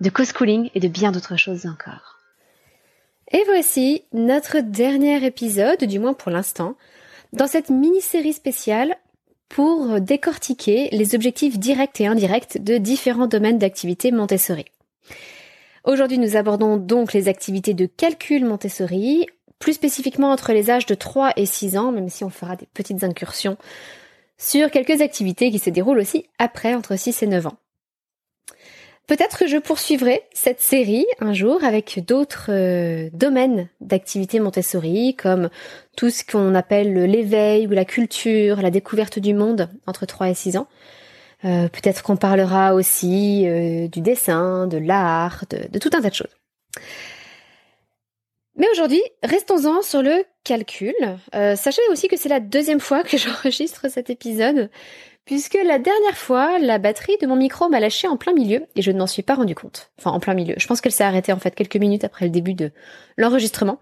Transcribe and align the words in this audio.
de 0.00 0.10
co-schooling 0.10 0.70
et 0.74 0.80
de 0.80 0.88
bien 0.88 1.12
d'autres 1.12 1.36
choses 1.36 1.66
encore. 1.66 2.18
Et 3.30 3.42
voici 3.44 4.04
notre 4.12 4.60
dernier 4.60 5.24
épisode, 5.24 5.84
du 5.84 5.98
moins 5.98 6.14
pour 6.14 6.30
l'instant, 6.30 6.76
dans 7.32 7.46
cette 7.46 7.68
mini-série 7.68 8.32
spéciale 8.32 8.96
pour 9.48 10.00
décortiquer 10.00 10.88
les 10.92 11.14
objectifs 11.14 11.58
directs 11.58 12.00
et 12.00 12.06
indirects 12.06 12.62
de 12.62 12.78
différents 12.78 13.26
domaines 13.26 13.58
d'activité 13.58 14.12
Montessori. 14.12 14.66
Aujourd'hui, 15.84 16.18
nous 16.18 16.36
abordons 16.36 16.76
donc 16.76 17.12
les 17.12 17.28
activités 17.28 17.74
de 17.74 17.86
calcul 17.86 18.44
Montessori, 18.44 19.26
plus 19.58 19.74
spécifiquement 19.74 20.30
entre 20.30 20.52
les 20.52 20.70
âges 20.70 20.86
de 20.86 20.94
3 20.94 21.32
et 21.36 21.46
6 21.46 21.76
ans, 21.76 21.92
même 21.92 22.08
si 22.08 22.24
on 22.24 22.30
fera 22.30 22.56
des 22.56 22.68
petites 22.74 23.04
incursions 23.04 23.56
sur 24.36 24.70
quelques 24.70 25.00
activités 25.00 25.50
qui 25.50 25.58
se 25.58 25.70
déroulent 25.70 25.98
aussi 25.98 26.26
après 26.38 26.74
entre 26.74 26.96
6 26.96 27.22
et 27.22 27.26
9 27.26 27.48
ans. 27.48 27.58
Peut-être 29.08 29.38
que 29.38 29.46
je 29.46 29.56
poursuivrai 29.56 30.22
cette 30.34 30.60
série 30.60 31.06
un 31.18 31.32
jour 31.32 31.64
avec 31.64 32.04
d'autres 32.06 32.50
euh, 32.50 33.08
domaines 33.14 33.70
d'activité 33.80 34.38
Montessori, 34.38 35.16
comme 35.16 35.48
tout 35.96 36.10
ce 36.10 36.22
qu'on 36.22 36.54
appelle 36.54 36.92
l'éveil 36.92 37.66
ou 37.66 37.70
la 37.70 37.86
culture, 37.86 38.60
la 38.60 38.70
découverte 38.70 39.18
du 39.18 39.32
monde 39.32 39.70
entre 39.86 40.04
3 40.04 40.28
et 40.28 40.34
6 40.34 40.58
ans. 40.58 40.68
Euh, 41.46 41.68
peut-être 41.68 42.02
qu'on 42.02 42.18
parlera 42.18 42.74
aussi 42.74 43.48
euh, 43.48 43.88
du 43.88 44.02
dessin, 44.02 44.66
de 44.66 44.76
l'art, 44.76 45.44
de, 45.48 45.78
tout 45.78 45.90
un 45.94 46.02
tas 46.02 46.10
de 46.10 46.14
choses. 46.14 46.36
Mais 48.56 48.66
aujourd'hui, 48.72 49.00
restons-en 49.22 49.80
sur 49.80 50.02
le 50.02 50.22
calcul. 50.44 50.94
sachez 51.32 51.80
aussi 51.90 52.08
que 52.08 52.18
c'est 52.18 52.28
la 52.28 52.40
deuxième 52.40 52.80
fois 52.80 53.02
que 53.04 53.16
j'enregistre 53.16 53.88
cet 53.88 54.10
épisode 54.10 54.68
puisque 55.28 55.58
la 55.62 55.78
dernière 55.78 56.16
fois, 56.16 56.58
la 56.58 56.78
batterie 56.78 57.18
de 57.20 57.26
mon 57.26 57.36
micro 57.36 57.68
m'a 57.68 57.80
lâché 57.80 58.08
en 58.08 58.16
plein 58.16 58.32
milieu 58.32 58.64
et 58.76 58.80
je 58.80 58.90
ne 58.90 58.98
m'en 58.98 59.06
suis 59.06 59.20
pas 59.20 59.34
rendu 59.34 59.54
compte. 59.54 59.90
Enfin, 59.98 60.10
en 60.10 60.20
plein 60.20 60.32
milieu. 60.32 60.54
Je 60.56 60.66
pense 60.66 60.80
qu'elle 60.80 60.90
s'est 60.90 61.04
arrêtée 61.04 61.32
en 61.32 61.38
fait 61.38 61.54
quelques 61.54 61.76
minutes 61.76 62.02
après 62.02 62.24
le 62.24 62.30
début 62.30 62.54
de 62.54 62.72
l'enregistrement. 63.18 63.78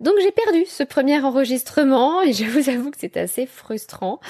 Donc 0.00 0.12
j'ai 0.20 0.30
perdu 0.30 0.66
ce 0.66 0.82
premier 0.82 1.18
enregistrement 1.18 2.20
et 2.20 2.34
je 2.34 2.44
vous 2.44 2.68
avoue 2.68 2.90
que 2.90 2.98
c'est 3.00 3.16
assez 3.16 3.46
frustrant. 3.46 4.20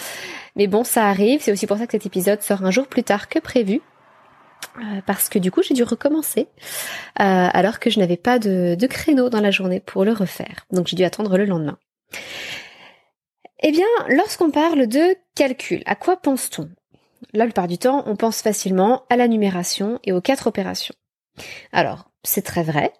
Mais 0.54 0.68
bon, 0.68 0.84
ça 0.84 1.08
arrive. 1.08 1.40
C'est 1.42 1.50
aussi 1.50 1.66
pour 1.66 1.76
ça 1.76 1.86
que 1.86 1.92
cet 1.92 2.06
épisode 2.06 2.40
sort 2.40 2.64
un 2.64 2.70
jour 2.70 2.86
plus 2.86 3.02
tard 3.02 3.28
que 3.28 3.40
prévu. 3.40 3.80
Euh, 4.78 5.00
parce 5.06 5.28
que 5.28 5.40
du 5.40 5.50
coup 5.50 5.62
j'ai 5.62 5.74
dû 5.74 5.82
recommencer 5.82 6.46
euh, 7.18 7.48
alors 7.52 7.80
que 7.80 7.90
je 7.90 7.98
n'avais 7.98 8.18
pas 8.18 8.38
de, 8.38 8.76
de 8.78 8.86
créneau 8.86 9.28
dans 9.28 9.40
la 9.40 9.50
journée 9.50 9.80
pour 9.80 10.04
le 10.04 10.12
refaire. 10.12 10.66
Donc 10.70 10.86
j'ai 10.86 10.94
dû 10.94 11.02
attendre 11.02 11.36
le 11.36 11.46
lendemain. 11.46 11.78
Eh 13.62 13.72
bien, 13.72 13.86
lorsqu'on 14.08 14.50
parle 14.50 14.86
de 14.86 15.16
calcul, 15.34 15.82
à 15.84 15.94
quoi 15.94 16.16
pense-t-on? 16.16 16.70
La 17.34 17.44
plupart 17.44 17.68
du 17.68 17.76
temps, 17.76 18.02
on 18.06 18.16
pense 18.16 18.40
facilement 18.40 19.04
à 19.10 19.16
la 19.16 19.28
numération 19.28 20.00
et 20.04 20.12
aux 20.12 20.22
quatre 20.22 20.46
opérations. 20.46 20.94
Alors, 21.72 22.10
c'est 22.24 22.42
très 22.42 22.62
vrai. 22.62 22.92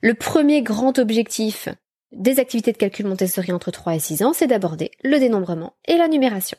Le 0.00 0.14
premier 0.14 0.62
grand 0.62 0.98
objectif 0.98 1.68
des 2.12 2.38
activités 2.38 2.72
de 2.72 2.78
calcul 2.78 3.06
Montessori 3.06 3.52
entre 3.52 3.72
3 3.72 3.96
et 3.96 3.98
6 3.98 4.22
ans, 4.22 4.32
c'est 4.32 4.46
d'aborder 4.46 4.92
le 5.02 5.18
dénombrement 5.18 5.74
et 5.86 5.96
la 5.96 6.08
numération. 6.08 6.58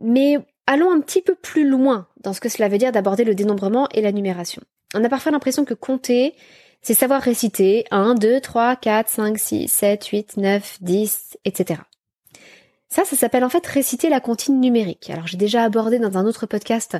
Mais 0.00 0.36
allons 0.66 0.92
un 0.92 1.00
petit 1.00 1.22
peu 1.22 1.34
plus 1.34 1.66
loin 1.66 2.06
dans 2.20 2.34
ce 2.34 2.40
que 2.40 2.48
cela 2.50 2.68
veut 2.68 2.78
dire 2.78 2.92
d'aborder 2.92 3.24
le 3.24 3.34
dénombrement 3.34 3.88
et 3.92 4.02
la 4.02 4.12
numération. 4.12 4.62
On 4.94 5.02
a 5.02 5.08
parfois 5.08 5.32
l'impression 5.32 5.64
que 5.64 5.74
compter, 5.74 6.34
c'est 6.82 6.94
savoir 6.94 7.20
réciter 7.20 7.84
1, 7.90 8.14
2, 8.14 8.40
3, 8.40 8.76
4, 8.76 9.08
5, 9.08 9.38
6, 9.38 9.68
7, 9.68 10.06
8, 10.06 10.36
9, 10.36 10.78
10, 10.80 11.38
etc. 11.44 11.80
Ça, 12.88 13.04
ça 13.04 13.16
s'appelle 13.16 13.44
en 13.44 13.48
fait 13.48 13.66
réciter 13.66 14.08
la 14.08 14.20
comptine 14.20 14.60
numérique. 14.60 15.10
Alors 15.10 15.26
j'ai 15.26 15.36
déjà 15.36 15.62
abordé 15.62 15.98
dans 15.98 16.18
un 16.18 16.26
autre 16.26 16.46
podcast 16.46 16.96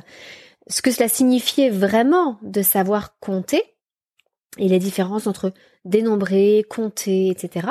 ce 0.67 0.81
que 0.81 0.91
cela 0.91 1.09
signifiait 1.09 1.69
vraiment 1.69 2.37
de 2.41 2.61
savoir 2.61 3.19
compter 3.19 3.63
et 4.57 4.67
les 4.67 4.79
différences 4.79 5.27
entre 5.27 5.53
dénombrer, 5.85 6.65
compter, 6.69 7.29
etc. 7.29 7.69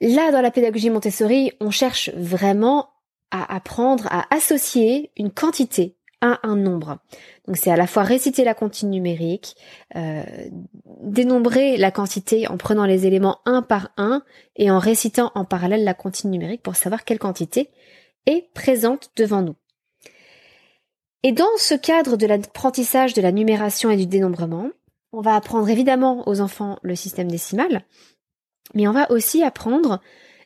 Là, 0.00 0.30
dans 0.32 0.40
la 0.40 0.50
pédagogie 0.50 0.90
Montessori, 0.90 1.52
on 1.60 1.70
cherche 1.70 2.10
vraiment 2.10 2.90
à 3.30 3.54
apprendre 3.54 4.06
à 4.10 4.26
associer 4.34 5.10
une 5.16 5.30
quantité 5.30 5.95
à 6.20 6.40
un 6.42 6.56
nombre. 6.56 6.98
Donc 7.46 7.56
c'est 7.56 7.70
à 7.70 7.76
la 7.76 7.86
fois 7.86 8.02
réciter 8.02 8.44
la 8.44 8.54
comptine 8.54 8.90
numérique, 8.90 9.56
euh, 9.96 10.24
dénombrer 11.02 11.76
la 11.76 11.90
quantité 11.90 12.48
en 12.48 12.56
prenant 12.56 12.86
les 12.86 13.06
éléments 13.06 13.40
un 13.44 13.62
par 13.62 13.90
un 13.96 14.22
et 14.56 14.70
en 14.70 14.78
récitant 14.78 15.32
en 15.34 15.44
parallèle 15.44 15.84
la 15.84 15.94
comptine 15.94 16.30
numérique 16.30 16.62
pour 16.62 16.76
savoir 16.76 17.04
quelle 17.04 17.18
quantité 17.18 17.70
est 18.26 18.52
présente 18.54 19.10
devant 19.16 19.42
nous. 19.42 19.56
Et 21.22 21.32
dans 21.32 21.44
ce 21.58 21.74
cadre 21.74 22.16
de 22.16 22.26
l'apprentissage 22.26 23.14
de 23.14 23.22
la 23.22 23.32
numération 23.32 23.90
et 23.90 23.96
du 23.96 24.06
dénombrement, 24.06 24.70
on 25.12 25.20
va 25.20 25.34
apprendre 25.34 25.68
évidemment 25.68 26.28
aux 26.28 26.40
enfants 26.40 26.78
le 26.82 26.94
système 26.94 27.30
décimal, 27.30 27.84
mais 28.74 28.86
on 28.86 28.92
va 28.92 29.10
aussi 29.10 29.42
apprendre 29.42 30.00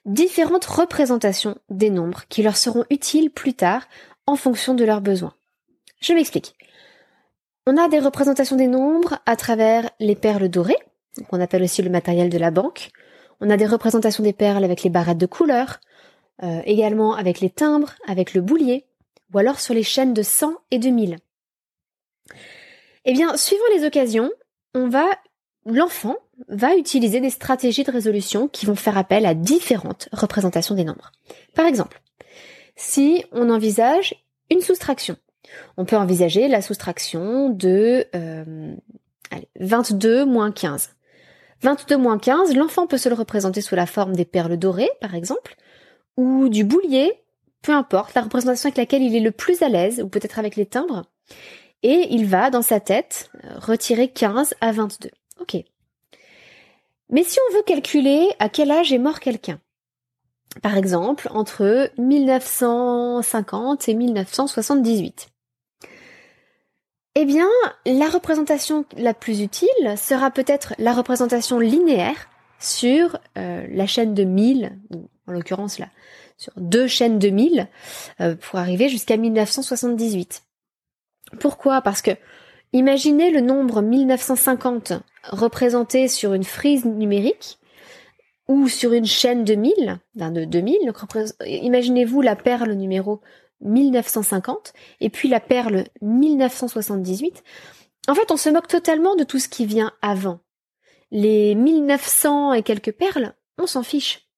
différentes 0.04 0.64
représentations 0.64 1.58
des 1.68 1.90
nombres 1.90 2.22
qui 2.28 2.42
leur 2.42 2.56
seront 2.56 2.84
utiles 2.90 3.30
plus 3.30 3.54
tard 3.54 3.86
en 4.26 4.36
fonction 4.36 4.74
de 4.74 4.84
leurs 4.84 5.00
besoins. 5.00 5.34
Je 6.00 6.12
m'explique. 6.12 6.54
On 7.66 7.76
a 7.76 7.88
des 7.88 7.98
représentations 7.98 8.56
des 8.56 8.66
nombres 8.66 9.18
à 9.26 9.36
travers 9.36 9.90
les 10.00 10.16
perles 10.16 10.48
dorées, 10.48 10.78
qu'on 11.28 11.40
appelle 11.40 11.62
aussi 11.62 11.82
le 11.82 11.90
matériel 11.90 12.30
de 12.30 12.38
la 12.38 12.50
banque. 12.50 12.90
On 13.40 13.50
a 13.50 13.56
des 13.56 13.66
représentations 13.66 14.24
des 14.24 14.32
perles 14.32 14.64
avec 14.64 14.82
les 14.82 14.90
barrettes 14.90 15.18
de 15.18 15.26
couleurs, 15.26 15.78
euh, 16.42 16.62
également 16.64 17.14
avec 17.14 17.40
les 17.40 17.50
timbres, 17.50 17.94
avec 18.06 18.32
le 18.32 18.40
boulier, 18.40 18.86
ou 19.32 19.38
alors 19.38 19.60
sur 19.60 19.74
les 19.74 19.82
chaînes 19.82 20.14
de 20.14 20.22
100 20.22 20.54
et 20.70 20.78
de 20.78 20.88
1000. 20.88 21.18
Eh 23.04 23.12
bien, 23.12 23.36
suivant 23.36 23.62
les 23.74 23.84
occasions, 23.84 24.30
on 24.74 24.88
va, 24.88 25.06
l'enfant 25.66 26.16
va 26.48 26.76
utiliser 26.76 27.20
des 27.20 27.30
stratégies 27.30 27.84
de 27.84 27.90
résolution 27.90 28.48
qui 28.48 28.66
vont 28.66 28.74
faire 28.74 28.96
appel 28.96 29.26
à 29.26 29.34
différentes 29.34 30.08
représentations 30.12 30.74
des 30.74 30.84
nombres. 30.84 31.12
Par 31.54 31.66
exemple, 31.66 32.00
si 32.76 33.24
on 33.32 33.50
envisage 33.50 34.14
une 34.50 34.60
soustraction, 34.62 35.16
on 35.76 35.84
peut 35.84 35.96
envisager 35.96 36.48
la 36.48 36.62
soustraction 36.62 37.48
de 37.48 38.06
22 39.58 40.08
euh, 40.08 40.26
moins 40.26 40.52
15. 40.52 40.90
22 41.62 41.96
moins 41.96 42.18
15, 42.18 42.54
l'enfant 42.56 42.86
peut 42.86 42.96
se 42.96 43.08
le 43.08 43.14
représenter 43.14 43.60
sous 43.60 43.74
la 43.74 43.86
forme 43.86 44.14
des 44.14 44.24
perles 44.24 44.56
dorées, 44.56 44.90
par 45.00 45.14
exemple, 45.14 45.56
ou 46.16 46.48
du 46.48 46.64
boulier, 46.64 47.12
peu 47.62 47.72
importe, 47.72 48.14
la 48.14 48.22
représentation 48.22 48.68
avec 48.68 48.78
laquelle 48.78 49.02
il 49.02 49.14
est 49.14 49.20
le 49.20 49.30
plus 49.30 49.62
à 49.62 49.68
l'aise, 49.68 50.00
ou 50.02 50.08
peut-être 50.08 50.38
avec 50.38 50.56
les 50.56 50.66
timbres, 50.66 51.04
et 51.82 52.08
il 52.10 52.26
va, 52.26 52.50
dans 52.50 52.62
sa 52.62 52.80
tête, 52.80 53.30
retirer 53.56 54.08
15 54.08 54.54
à 54.60 54.72
22. 54.72 55.10
Ok. 55.40 55.56
Mais 57.10 57.24
si 57.24 57.38
on 57.48 57.56
veut 57.56 57.62
calculer 57.62 58.28
à 58.38 58.48
quel 58.48 58.70
âge 58.70 58.92
est 58.92 58.98
mort 58.98 59.20
quelqu'un, 59.20 59.60
par 60.62 60.76
exemple, 60.76 61.28
entre 61.30 61.90
1950 61.98 63.88
et 63.88 63.94
1978. 63.94 65.28
Eh 67.16 67.24
bien, 67.24 67.48
la 67.86 68.08
représentation 68.08 68.84
la 68.96 69.14
plus 69.14 69.40
utile 69.40 69.68
sera 69.96 70.30
peut-être 70.30 70.74
la 70.78 70.92
représentation 70.92 71.58
linéaire 71.58 72.28
sur 72.58 73.18
euh, 73.38 73.66
la 73.70 73.86
chaîne 73.86 74.14
de 74.14 74.24
1000, 74.24 74.72
en 75.26 75.32
l'occurrence 75.32 75.78
là, 75.78 75.88
sur 76.36 76.52
deux 76.56 76.86
chaînes 76.86 77.18
de 77.18 77.28
1000, 77.28 77.68
euh, 78.20 78.34
pour 78.36 78.58
arriver 78.58 78.88
jusqu'à 78.88 79.16
1978. 79.16 80.42
Pourquoi? 81.38 81.80
Parce 81.80 82.02
que 82.02 82.12
imaginez 82.72 83.30
le 83.30 83.40
nombre 83.40 83.82
1950 83.82 84.92
représenté 85.24 86.08
sur 86.08 86.34
une 86.34 86.44
frise 86.44 86.84
numérique 86.84 87.59
ou 88.50 88.68
sur 88.68 88.92
une 88.92 89.06
chaîne 89.06 89.44
de 89.44 89.54
1000, 89.54 90.00
de 90.16 90.44
2000. 90.44 90.92
imaginez-vous 91.46 92.20
la 92.20 92.34
perle 92.34 92.72
numéro 92.72 93.20
1950 93.60 94.72
et 95.00 95.08
puis 95.08 95.28
la 95.28 95.38
perle 95.38 95.84
1978. 96.02 97.44
En 98.08 98.14
fait, 98.16 98.32
on 98.32 98.36
se 98.36 98.48
moque 98.48 98.66
totalement 98.66 99.14
de 99.14 99.22
tout 99.22 99.38
ce 99.38 99.48
qui 99.48 99.66
vient 99.66 99.92
avant. 100.02 100.40
Les 101.12 101.54
1900 101.54 102.54
et 102.54 102.64
quelques 102.64 102.90
perles, 102.90 103.34
on 103.56 103.68
s'en 103.68 103.84
fiche. 103.84 104.28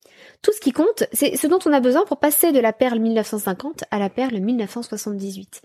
Tout 0.42 0.52
ce 0.52 0.60
qui 0.60 0.72
compte, 0.72 1.04
c'est 1.14 1.36
ce 1.38 1.46
dont 1.46 1.60
on 1.64 1.72
a 1.72 1.80
besoin 1.80 2.04
pour 2.04 2.18
passer 2.18 2.52
de 2.52 2.60
la 2.60 2.74
perle 2.74 2.98
1950 2.98 3.84
à 3.90 3.98
la 3.98 4.10
perle 4.10 4.40
1978. 4.40 5.62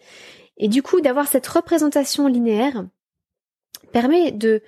Et 0.55 0.69
du 0.69 0.81
coup, 0.81 1.01
d'avoir 1.01 1.27
cette 1.27 1.47
représentation 1.47 2.27
linéaire, 2.27 2.85
permet 3.91 4.31
de 4.31 4.61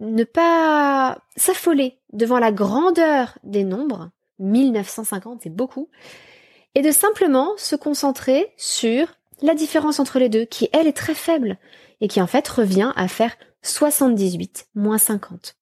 ne 0.00 0.24
pas 0.24 1.18
s'affoler 1.36 1.98
devant 2.12 2.38
la 2.38 2.52
grandeur 2.52 3.38
des 3.44 3.64
nombres, 3.64 4.10
1950 4.38 5.40
c'est 5.42 5.54
beaucoup, 5.54 5.88
et 6.74 6.82
de 6.82 6.90
simplement 6.90 7.52
se 7.56 7.76
concentrer 7.76 8.52
sur 8.56 9.06
la 9.42 9.54
différence 9.54 10.00
entre 10.00 10.18
les 10.18 10.28
deux, 10.28 10.44
qui 10.44 10.68
elle 10.72 10.86
est 10.86 10.96
très 10.96 11.14
faible, 11.14 11.58
et 12.00 12.08
qui 12.08 12.20
en 12.20 12.26
fait 12.26 12.46
revient 12.48 12.92
à 12.96 13.08
faire 13.08 13.36
78 13.62 14.68
moins 14.74 14.98
50. 14.98 15.56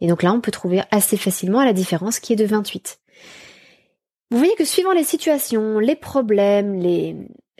Et 0.00 0.08
donc 0.08 0.22
là, 0.22 0.32
on 0.32 0.40
peut 0.40 0.50
trouver 0.50 0.82
assez 0.90 1.16
facilement 1.16 1.64
la 1.64 1.72
différence 1.72 2.18
qui 2.18 2.32
est 2.32 2.36
de 2.36 2.44
28. 2.44 2.98
Vous 4.30 4.38
voyez 4.38 4.54
que 4.56 4.64
suivant 4.64 4.92
les 4.92 5.04
situations, 5.04 5.78
les 5.78 5.94
problèmes, 5.94 6.74
les, 6.74 7.14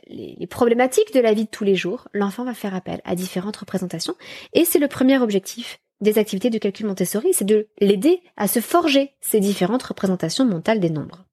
les, 0.09 0.47
problématiques 0.47 1.13
de 1.15 1.21
la 1.21 1.35
vie 1.35 1.45
de 1.45 1.51
tous 1.51 1.65
les 1.65 1.75
jours, 1.75 2.09
l'enfant 2.13 2.45
va 2.45 2.55
faire 2.55 2.75
appel 2.75 3.01
à 3.05 3.15
différentes 3.15 3.59
représentations. 3.59 4.17
Et 4.53 4.65
c'est 4.65 4.79
le 4.79 4.89
premier 4.89 5.19
objectif 5.19 5.81
des 6.03 6.19
activités 6.19 6.51
de 6.51 6.59
calcul 6.59 6.87
Montessori, 6.87 7.33
c'est 7.33 7.47
de 7.47 7.69
l'aider 7.79 8.21
à 8.37 8.49
se 8.49 8.61
forger 8.61 9.13
ces 9.21 9.41
différentes 9.41 9.85
représentations 9.85 10.45
mentales 10.45 10.81
des 10.81 10.91
nombres. 10.91 11.25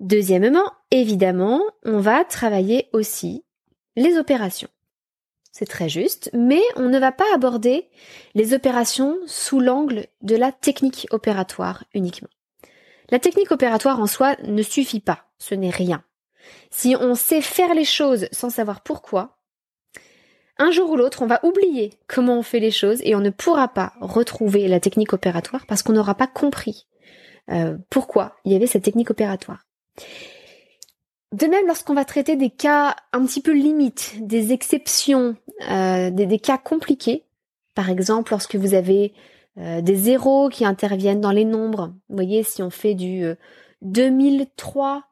Deuxièmement, 0.00 0.72
évidemment, 0.90 1.62
on 1.84 2.00
va 2.00 2.24
travailler 2.24 2.88
aussi 2.92 3.44
les 3.96 4.18
opérations. 4.18 4.68
C'est 5.52 5.66
très 5.66 5.88
juste, 5.88 6.30
mais 6.32 6.62
on 6.76 6.88
ne 6.88 6.98
va 6.98 7.12
pas 7.12 7.26
aborder 7.34 7.88
les 8.34 8.54
opérations 8.54 9.16
sous 9.26 9.60
l'angle 9.60 10.06
de 10.22 10.36
la 10.36 10.52
technique 10.52 11.06
opératoire 11.10 11.84
uniquement. 11.94 12.28
La 13.10 13.18
technique 13.18 13.50
opératoire 13.50 14.00
en 14.00 14.06
soi 14.06 14.36
ne 14.44 14.62
suffit 14.62 15.00
pas, 15.00 15.26
ce 15.38 15.54
n'est 15.54 15.70
rien. 15.70 16.04
Si 16.70 16.96
on 16.98 17.14
sait 17.14 17.42
faire 17.42 17.74
les 17.74 17.84
choses 17.84 18.28
sans 18.32 18.50
savoir 18.50 18.82
pourquoi, 18.82 19.39
un 20.60 20.70
jour 20.70 20.90
ou 20.90 20.96
l'autre, 20.96 21.22
on 21.22 21.26
va 21.26 21.40
oublier 21.42 21.94
comment 22.06 22.38
on 22.38 22.42
fait 22.42 22.60
les 22.60 22.70
choses 22.70 23.00
et 23.02 23.14
on 23.14 23.20
ne 23.20 23.30
pourra 23.30 23.68
pas 23.68 23.94
retrouver 24.00 24.68
la 24.68 24.78
technique 24.78 25.14
opératoire 25.14 25.64
parce 25.66 25.82
qu'on 25.82 25.94
n'aura 25.94 26.14
pas 26.14 26.26
compris 26.26 26.86
euh, 27.50 27.76
pourquoi 27.88 28.36
il 28.44 28.52
y 28.52 28.54
avait 28.54 28.66
cette 28.66 28.84
technique 28.84 29.10
opératoire. 29.10 29.64
De 31.32 31.46
même, 31.46 31.66
lorsqu'on 31.66 31.94
va 31.94 32.04
traiter 32.04 32.36
des 32.36 32.50
cas 32.50 32.94
un 33.12 33.24
petit 33.24 33.40
peu 33.40 33.52
limites, 33.52 34.16
des 34.20 34.52
exceptions, 34.52 35.34
euh, 35.70 36.10
des, 36.10 36.38
cas 36.38 36.58
compliqués, 36.58 37.24
par 37.74 37.88
exemple 37.88 38.32
lorsque 38.32 38.56
vous 38.56 38.74
avez 38.74 39.14
euh, 39.58 39.80
des 39.80 39.96
zéros 39.96 40.50
qui 40.50 40.66
interviennent 40.66 41.22
dans 41.22 41.32
les 41.32 41.46
nombres, 41.46 41.94
vous 42.10 42.16
voyez, 42.16 42.42
si 42.42 42.62
on 42.62 42.70
fait 42.70 42.94
du 42.94 43.24
2003 43.80 45.04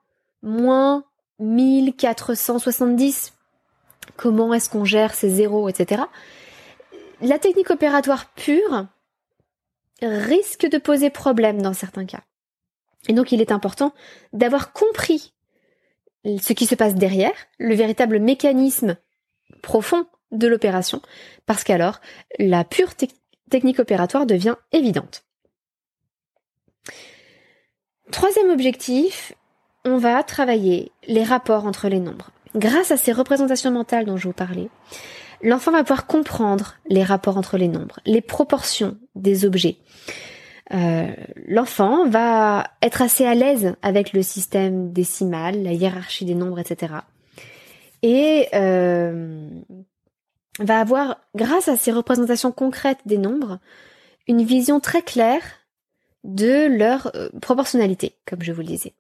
moins 0.43 1.05
1470, 1.39 3.33
comment 4.17 4.55
est-ce 4.55 4.71
qu'on 4.71 4.85
gère 4.85 5.15
ces 5.15 5.31
zéros, 5.31 5.69
etc. 5.69 6.03
La 7.21 7.39
technique 7.39 7.71
opératoire 7.71 8.27
pure 8.33 8.87
risque 10.03 10.67
de 10.67 10.79
poser 10.79 11.11
problème 11.11 11.61
dans 11.61 11.75
certains 11.75 12.07
cas. 12.07 12.23
Et 13.09 13.13
donc 13.13 13.33
il 13.33 13.41
est 13.41 13.53
important 13.53 13.93
d'avoir 14.33 14.73
compris 14.73 15.33
ce 16.25 16.53
qui 16.53 16.67
se 16.67 16.75
passe 16.75 16.95
derrière, 16.95 17.35
le 17.59 17.75
véritable 17.75 18.19
mécanisme 18.19 18.97
profond 19.63 20.07
de 20.31 20.47
l'opération, 20.47 21.01
parce 21.47 21.65
qu'alors 21.65 22.01
la 22.39 22.65
pure 22.65 22.93
technique 23.51 23.79
opératoire 23.79 24.27
devient 24.27 24.57
évidente. 24.73 25.25
Troisième 28.11 28.51
objectif, 28.51 29.33
on 29.85 29.97
va 29.97 30.23
travailler 30.23 30.93
les 31.07 31.25
rapports 31.25 31.67
entre 31.67 31.89
les 31.89 32.01
nombres. 32.01 32.31
Grâce 32.55 32.91
à 32.91 32.97
ces 32.97 33.13
représentations 33.13 33.71
mentales 33.71 34.07
dont 34.07 34.17
je 34.17 34.29
vous 34.29 34.35
parlais, 34.35 34.69
l'enfant 35.43 35.73
va 35.73 35.83
pouvoir 35.83 36.07
comprendre 36.07 36.77
les 36.89 37.03
rapports 37.03 37.37
entre 37.37 37.59
les 37.59 37.69
nombres, 37.69 38.01
les 38.07 38.21
proportions 38.21 38.97
des 39.15 39.45
objets. 39.45 39.77
Euh, 40.75 41.09
l'enfant 41.47 42.07
va 42.09 42.71
être 42.83 43.01
assez 43.01 43.25
à 43.25 43.35
l'aise 43.35 43.75
avec 43.83 44.13
le 44.13 44.23
système 44.23 44.93
décimal, 44.93 45.63
la 45.63 45.73
hiérarchie 45.73 46.25
des 46.25 46.35
nombres, 46.35 46.59
etc. 46.59 46.95
Et 48.03 48.49
euh, 48.55 49.49
va 50.61 50.81
avoir, 50.81 51.21
grâce 51.35 51.69
à 51.69 51.77
ces 51.77 51.93
représentations 51.93 52.53
concrètes 52.53 53.01
des 53.07 53.19
nombres, 53.19 53.59
une 54.27 54.43
vision 54.43 54.79
très 54.81 55.03
claire 55.03 55.43
de 56.25 56.67
leur 56.67 57.11
euh, 57.15 57.31
proportionnalité, 57.41 58.15
comme 58.27 58.43
je 58.43 58.53
vous 58.53 58.61
le 58.61 58.67
disais. 58.67 58.93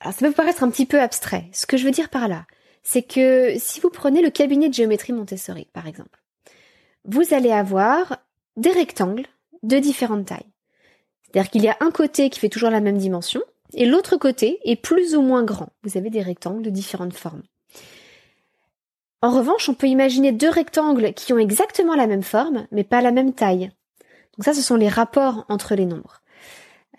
Alors 0.00 0.14
ça 0.14 0.26
peut 0.26 0.32
paraître 0.32 0.62
un 0.62 0.70
petit 0.70 0.86
peu 0.86 1.00
abstrait. 1.00 1.48
Ce 1.52 1.66
que 1.66 1.76
je 1.76 1.84
veux 1.84 1.90
dire 1.90 2.08
par 2.08 2.28
là, 2.28 2.46
c'est 2.82 3.02
que 3.02 3.54
si 3.58 3.80
vous 3.80 3.90
prenez 3.90 4.22
le 4.22 4.30
cabinet 4.30 4.68
de 4.68 4.74
géométrie 4.74 5.12
Montessori, 5.12 5.68
par 5.72 5.86
exemple, 5.86 6.22
vous 7.04 7.34
allez 7.34 7.52
avoir 7.52 8.18
des 8.56 8.70
rectangles 8.70 9.26
de 9.62 9.78
différentes 9.78 10.26
tailles. 10.26 10.46
C'est-à-dire 11.22 11.50
qu'il 11.50 11.62
y 11.62 11.68
a 11.68 11.76
un 11.80 11.90
côté 11.90 12.30
qui 12.30 12.40
fait 12.40 12.48
toujours 12.48 12.70
la 12.70 12.80
même 12.80 12.98
dimension, 12.98 13.42
et 13.74 13.86
l'autre 13.86 14.16
côté 14.16 14.58
est 14.64 14.76
plus 14.76 15.14
ou 15.14 15.22
moins 15.22 15.44
grand. 15.44 15.68
Vous 15.84 15.96
avez 15.96 16.10
des 16.10 16.22
rectangles 16.22 16.62
de 16.62 16.70
différentes 16.70 17.14
formes. 17.14 17.42
En 19.22 19.30
revanche, 19.30 19.68
on 19.68 19.74
peut 19.74 19.86
imaginer 19.86 20.32
deux 20.32 20.48
rectangles 20.48 21.12
qui 21.12 21.32
ont 21.32 21.38
exactement 21.38 21.94
la 21.94 22.06
même 22.06 22.22
forme, 22.22 22.66
mais 22.72 22.84
pas 22.84 23.02
la 23.02 23.12
même 23.12 23.34
taille. 23.34 23.70
Donc 24.36 24.44
ça, 24.44 24.54
ce 24.54 24.62
sont 24.62 24.76
les 24.76 24.88
rapports 24.88 25.44
entre 25.48 25.74
les 25.74 25.84
nombres. 25.84 26.22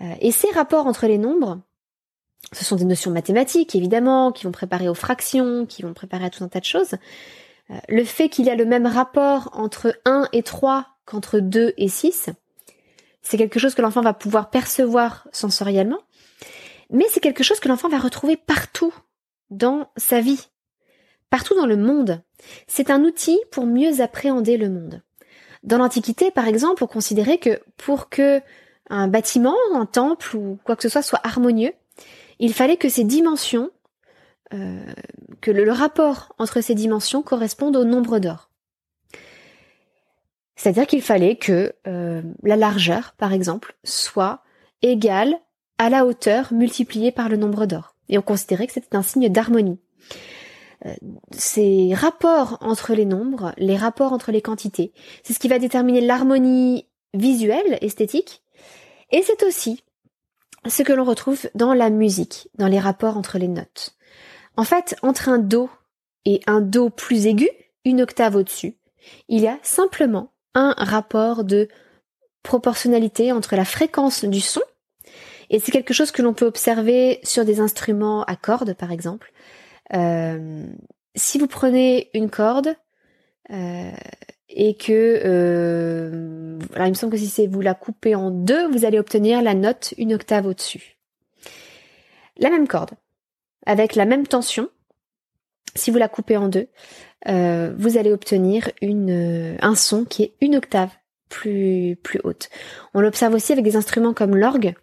Euh, 0.02 0.14
et 0.22 0.32
ces 0.32 0.50
rapports 0.52 0.86
entre 0.86 1.08
les 1.08 1.18
nombres, 1.18 1.60
ce 2.54 2.66
sont 2.66 2.76
des 2.76 2.86
notions 2.86 3.12
mathématiques, 3.12 3.76
évidemment, 3.76 4.32
qui 4.32 4.46
vont 4.46 4.52
préparer 4.52 4.90
aux 4.90 4.94
fractions, 4.94 5.66
qui 5.66 5.84
vont 5.84 5.94
préparer 5.94 6.26
à 6.26 6.30
tout 6.30 6.44
un 6.44 6.48
tas 6.48 6.60
de 6.60 6.66
choses. 6.66 6.96
Euh, 7.70 7.76
le 7.88 8.04
fait 8.04 8.30
qu'il 8.30 8.46
y 8.46 8.50
a 8.50 8.56
le 8.56 8.66
même 8.66 8.88
rapport 8.88 9.50
entre 9.54 9.98
1 10.06 10.28
et 10.34 10.44
3 10.44 10.88
qu'entre 11.06 11.40
2 11.40 11.74
et 11.78 11.88
6, 11.88 12.30
c'est 13.22 13.38
quelque 13.38 13.60
chose 13.60 13.76
que 13.76 13.82
l'enfant 13.82 14.02
va 14.02 14.14
pouvoir 14.14 14.50
percevoir 14.50 15.28
sensoriellement, 15.32 16.00
mais 16.90 17.06
c'est 17.10 17.20
quelque 17.20 17.44
chose 17.44 17.60
que 17.60 17.70
l'enfant 17.70 17.90
va 17.90 18.00
retrouver 18.00 18.36
partout 18.36 18.94
dans 19.50 19.90
sa 19.96 20.20
vie, 20.20 20.50
partout 21.30 21.56
dans 21.56 21.66
le 21.66 21.78
monde. 21.78 22.22
C'est 22.68 22.90
un 22.90 23.04
outil 23.04 23.40
pour 23.52 23.66
mieux 23.66 24.02
appréhender 24.02 24.58
le 24.58 24.70
monde. 24.70 25.02
Dans 25.64 25.78
l'Antiquité, 25.78 26.32
par 26.32 26.48
exemple, 26.48 26.84
on 26.84 26.88
considérait 26.88 27.38
que 27.38 27.62
pour 27.78 28.10
que 28.10 28.42
un 28.90 29.08
bâtiment, 29.08 29.56
un 29.74 29.86
temple 29.86 30.36
ou 30.36 30.60
quoi 30.64 30.76
que 30.76 30.82
ce 30.84 30.90
soit 30.90 31.04
soit 31.04 31.22
harmonieux, 31.24 31.72
il 32.42 32.54
fallait 32.54 32.76
que 32.76 32.90
ces 32.90 33.04
dimensions, 33.04 33.70
euh, 34.54 34.84
que 35.40 35.52
le, 35.52 35.72
rapport 35.72 36.34
entre 36.40 36.60
ces 36.60 36.76
dimensions 36.76 37.22
corresponde 37.22 37.78
au 37.78 37.86
nombre 37.86 38.20
d'or. 38.20 38.50
C'est-à-dire 40.56 40.88
qu'il 40.88 41.04
fallait 41.04 41.36
que 41.38 41.74
euh, 41.88 42.22
la 42.44 42.56
largeur, 42.56 43.14
par 43.18 43.32
exemple, 43.32 43.76
soit 43.84 44.44
égale 44.82 45.40
à 45.78 45.90
la 45.90 46.06
hauteur 46.06 46.52
multipliée 46.52 47.12
par 47.12 47.30
le 47.30 47.38
nombre 47.38 47.68
d'or. 47.68 47.96
Et 48.10 48.18
on 48.18 48.24
considérait 48.24 48.68
que 48.68 48.74
c'était 48.74 48.96
un 48.96 49.04
signe 49.04 49.30
d'harmonie. 49.30 49.80
Euh, 50.88 50.94
ces 51.32 51.94
rapports 51.94 52.58
entre 52.62 52.96
les 52.96 53.06
nombres, 53.06 53.54
les 53.58 53.78
rapports 53.78 54.14
entre 54.14 54.32
les 54.32 54.42
quantités, 54.42 54.94
c'est 55.24 55.34
ce 55.34 55.40
qui 55.40 55.48
va 55.48 55.60
déterminer 55.60 56.02
l'harmonie 56.02 56.88
visuelle, 57.14 57.78
esthétique, 57.82 58.42
et 59.12 59.22
c'est 59.22 59.44
aussi 59.44 59.84
ce 60.68 60.84
que 60.84 60.94
l'on 60.94 61.04
retrouve 61.04 61.50
dans 61.56 61.74
la 61.74 61.90
musique, 61.90 62.50
dans 62.58 62.68
les 62.68 62.80
rapports 62.80 63.18
entre 63.18 63.38
les 63.38 63.48
notes. 63.48 63.96
En 64.58 64.64
fait, 64.64 64.96
entre 65.02 65.30
un 65.30 65.40
Do 65.40 65.70
et 66.26 66.42
un 66.48 66.62
Do 66.62 66.90
plus 66.90 67.26
aigu, 67.26 67.50
une 67.86 68.02
octave 68.02 68.36
au-dessus, 68.36 68.78
il 69.28 69.42
y 69.42 69.48
a 69.48 69.58
simplement 69.64 70.32
un 70.54 70.74
rapport 70.78 71.44
de 71.44 71.68
proportionnalité 72.44 73.32
entre 73.32 73.56
la 73.56 73.66
fréquence 73.66 74.26
du 74.26 74.42
son, 74.42 74.62
et 75.50 75.60
c'est 75.60 75.72
quelque 75.72 75.94
chose 75.94 76.12
que 76.12 76.22
l'on 76.22 76.34
peut 76.34 76.46
observer 76.46 77.20
sur 77.24 77.44
des 77.44 77.60
instruments 77.60 78.24
à 78.24 78.36
cordes, 78.36 78.74
par 78.74 78.92
exemple. 78.92 79.32
Euh, 79.94 80.66
si 81.14 81.40
vous 81.40 81.48
prenez 81.48 82.10
une 82.14 82.30
corde, 82.30 82.74
euh, 83.52 83.92
et 84.54 84.76
que 84.76 85.22
euh, 85.24 86.60
alors 86.74 86.88
il 86.88 86.92
me 86.92 86.96
semble 86.96 87.14
que 87.14 87.18
si 87.18 87.48
vous 87.48 87.62
la 87.62 87.74
coupez 87.74 88.16
en 88.16 88.32
deux, 88.32 88.68
vous 88.68 88.86
allez 88.86 89.00
obtenir 89.00 89.42
la 89.42 89.54
note 89.54 89.94
une 89.98 90.14
octave 90.14 90.46
au-dessus. 90.46 90.98
La 92.38 92.50
même 92.50 92.68
corde, 92.68 92.92
avec 93.66 93.96
la 93.96 94.06
même 94.06 94.28
tension, 94.28 94.70
si 95.76 95.92
vous 95.92 95.98
la 95.98 96.08
coupez 96.08 96.38
en 96.38 96.48
deux, 96.48 96.68
euh, 97.28 97.74
vous 97.78 97.98
allez 97.98 98.12
obtenir 98.12 98.70
euh, 98.84 99.56
un 99.62 99.76
son 99.76 100.06
qui 100.06 100.24
est 100.24 100.34
une 100.42 100.56
octave 100.56 100.90
plus, 101.30 101.98
plus 102.04 102.20
haute. 102.24 102.50
On 102.94 103.02
l'observe 103.02 103.34
aussi 103.34 103.54
avec 103.54 103.64
des 103.64 103.76
instruments 103.76 104.14
comme 104.14 104.36
l'orgue. 104.36 104.74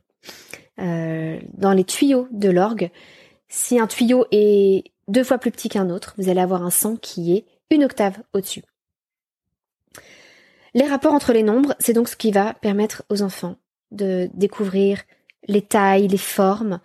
Euh, 0.81 1.39
dans 1.55 1.73
les 1.73 1.85
tuyaux 1.85 2.29
de 2.31 2.49
l'orgue, 2.49 2.91
si 3.49 3.81
un 3.81 3.87
tuyau 3.87 4.27
est 4.31 4.85
deux 5.09 5.25
fois 5.25 5.39
plus 5.39 5.51
petit 5.51 5.69
qu'un 5.69 5.91
autre, 5.91 6.15
vous 6.19 6.29
allez 6.29 6.41
avoir 6.41 6.63
un 6.63 6.71
son 6.71 6.97
qui 6.97 7.35
est 7.37 7.47
une 7.71 7.85
octave 7.85 8.19
au-dessus. 8.33 8.63
Les 10.75 10.87
rapports 10.87 11.15
entre 11.15 11.33
les 11.33 11.43
nombres, 11.43 11.75
c'est 11.79 11.93
donc 11.93 12.09
ce 12.09 12.17
qui 12.17 12.31
va 12.31 12.55
permettre 12.55 13.05
aux 13.09 13.23
enfants 13.23 13.57
de 13.91 14.29
découvrir 14.35 15.03
les 15.47 15.63
tailles, 15.63 16.09
les 16.09 16.19
formes, 16.19 16.81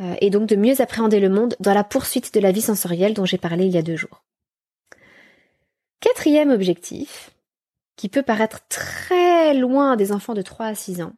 euh, 0.00 0.14
et 0.20 0.30
donc 0.30 0.48
de 0.48 0.56
mieux 0.56 0.80
appréhender 0.80 1.20
le 1.20 1.28
monde 1.28 1.56
dans 1.60 1.74
la 1.74 1.84
poursuite 1.84 2.34
de 2.34 2.40
la 2.40 2.52
vie 2.52 2.62
sensorielle 2.62 3.14
dont 3.14 3.24
j'ai 3.24 3.38
parlé 3.38 3.66
il 3.66 3.72
y 3.72 3.78
a 3.78 3.82
deux 3.82 3.96
jours. 3.96 4.24
Quatrième 6.00 6.50
objectif, 6.50 7.30
qui 7.96 8.08
peut 8.08 8.22
paraître 8.22 8.60
très 8.68 9.54
loin 9.54 9.96
des 9.96 10.12
enfants 10.12 10.34
de 10.34 10.42
3 10.42 10.66
à 10.66 10.74
6 10.74 11.02
ans, 11.02 11.12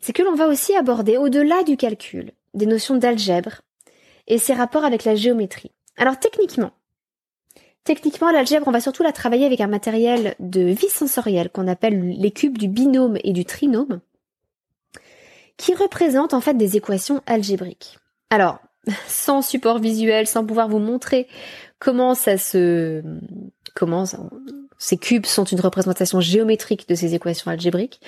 c'est 0.00 0.12
que 0.12 0.22
l'on 0.22 0.36
va 0.36 0.46
aussi 0.46 0.76
aborder, 0.76 1.16
au-delà 1.16 1.64
du 1.64 1.76
calcul, 1.76 2.32
des 2.54 2.66
notions 2.66 2.96
d'algèbre 2.96 3.62
et 4.28 4.38
ses 4.38 4.54
rapports 4.54 4.84
avec 4.84 5.04
la 5.04 5.16
géométrie. 5.16 5.72
Alors 5.96 6.18
techniquement, 6.20 6.70
techniquement 7.88 8.30
l'algèbre, 8.30 8.68
on 8.68 8.70
va 8.70 8.82
surtout 8.82 9.02
la 9.02 9.12
travailler 9.12 9.46
avec 9.46 9.62
un 9.62 9.66
matériel 9.66 10.34
de 10.40 10.60
vie 10.60 10.90
sensorielle 10.90 11.48
qu'on 11.48 11.66
appelle 11.66 12.10
les 12.10 12.30
cubes 12.30 12.58
du 12.58 12.68
binôme 12.68 13.16
et 13.24 13.32
du 13.32 13.46
trinôme, 13.46 14.00
qui 15.56 15.74
représentent 15.74 16.34
en 16.34 16.42
fait 16.42 16.52
des 16.52 16.76
équations 16.76 17.22
algébriques. 17.24 17.98
Alors, 18.28 18.58
sans 19.06 19.40
support 19.40 19.78
visuel, 19.78 20.26
sans 20.26 20.44
pouvoir 20.44 20.68
vous 20.68 20.80
montrer 20.80 21.28
comment 21.78 22.14
ça 22.14 22.36
se, 22.36 23.02
comment 23.74 24.04
ces 24.76 24.98
cubes 24.98 25.24
sont 25.24 25.44
une 25.44 25.60
représentation 25.60 26.20
géométrique 26.20 26.86
de 26.90 26.94
ces 26.94 27.14
équations 27.14 27.50
algébriques, 27.50 28.02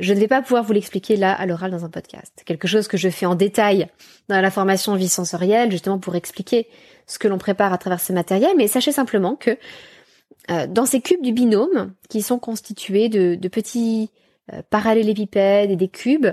je 0.00 0.12
ne 0.12 0.20
vais 0.20 0.28
pas 0.28 0.42
pouvoir 0.42 0.64
vous 0.64 0.72
l'expliquer 0.72 1.16
là 1.16 1.32
à 1.32 1.46
l'oral 1.46 1.70
dans 1.70 1.84
un 1.84 1.88
podcast. 1.88 2.42
Quelque 2.44 2.68
chose 2.68 2.88
que 2.88 2.96
je 2.96 3.08
fais 3.08 3.26
en 3.26 3.34
détail 3.34 3.88
dans 4.28 4.40
la 4.40 4.50
formation 4.50 4.94
vie 4.94 5.08
sensorielle, 5.08 5.70
justement 5.70 5.98
pour 5.98 6.14
expliquer 6.14 6.68
ce 7.06 7.18
que 7.18 7.26
l'on 7.26 7.38
prépare 7.38 7.72
à 7.72 7.78
travers 7.78 8.00
ce 8.00 8.12
matériel. 8.12 8.52
Mais 8.56 8.68
sachez 8.68 8.92
simplement 8.92 9.34
que 9.34 9.56
euh, 10.50 10.66
dans 10.66 10.86
ces 10.86 11.00
cubes 11.00 11.22
du 11.22 11.32
binôme, 11.32 11.94
qui 12.08 12.22
sont 12.22 12.38
constitués 12.38 13.08
de, 13.08 13.48
petits 13.48 14.10
euh, 14.52 14.62
parallélépipèdes 14.70 15.70
et 15.70 15.76
des 15.76 15.88
cubes 15.88 16.28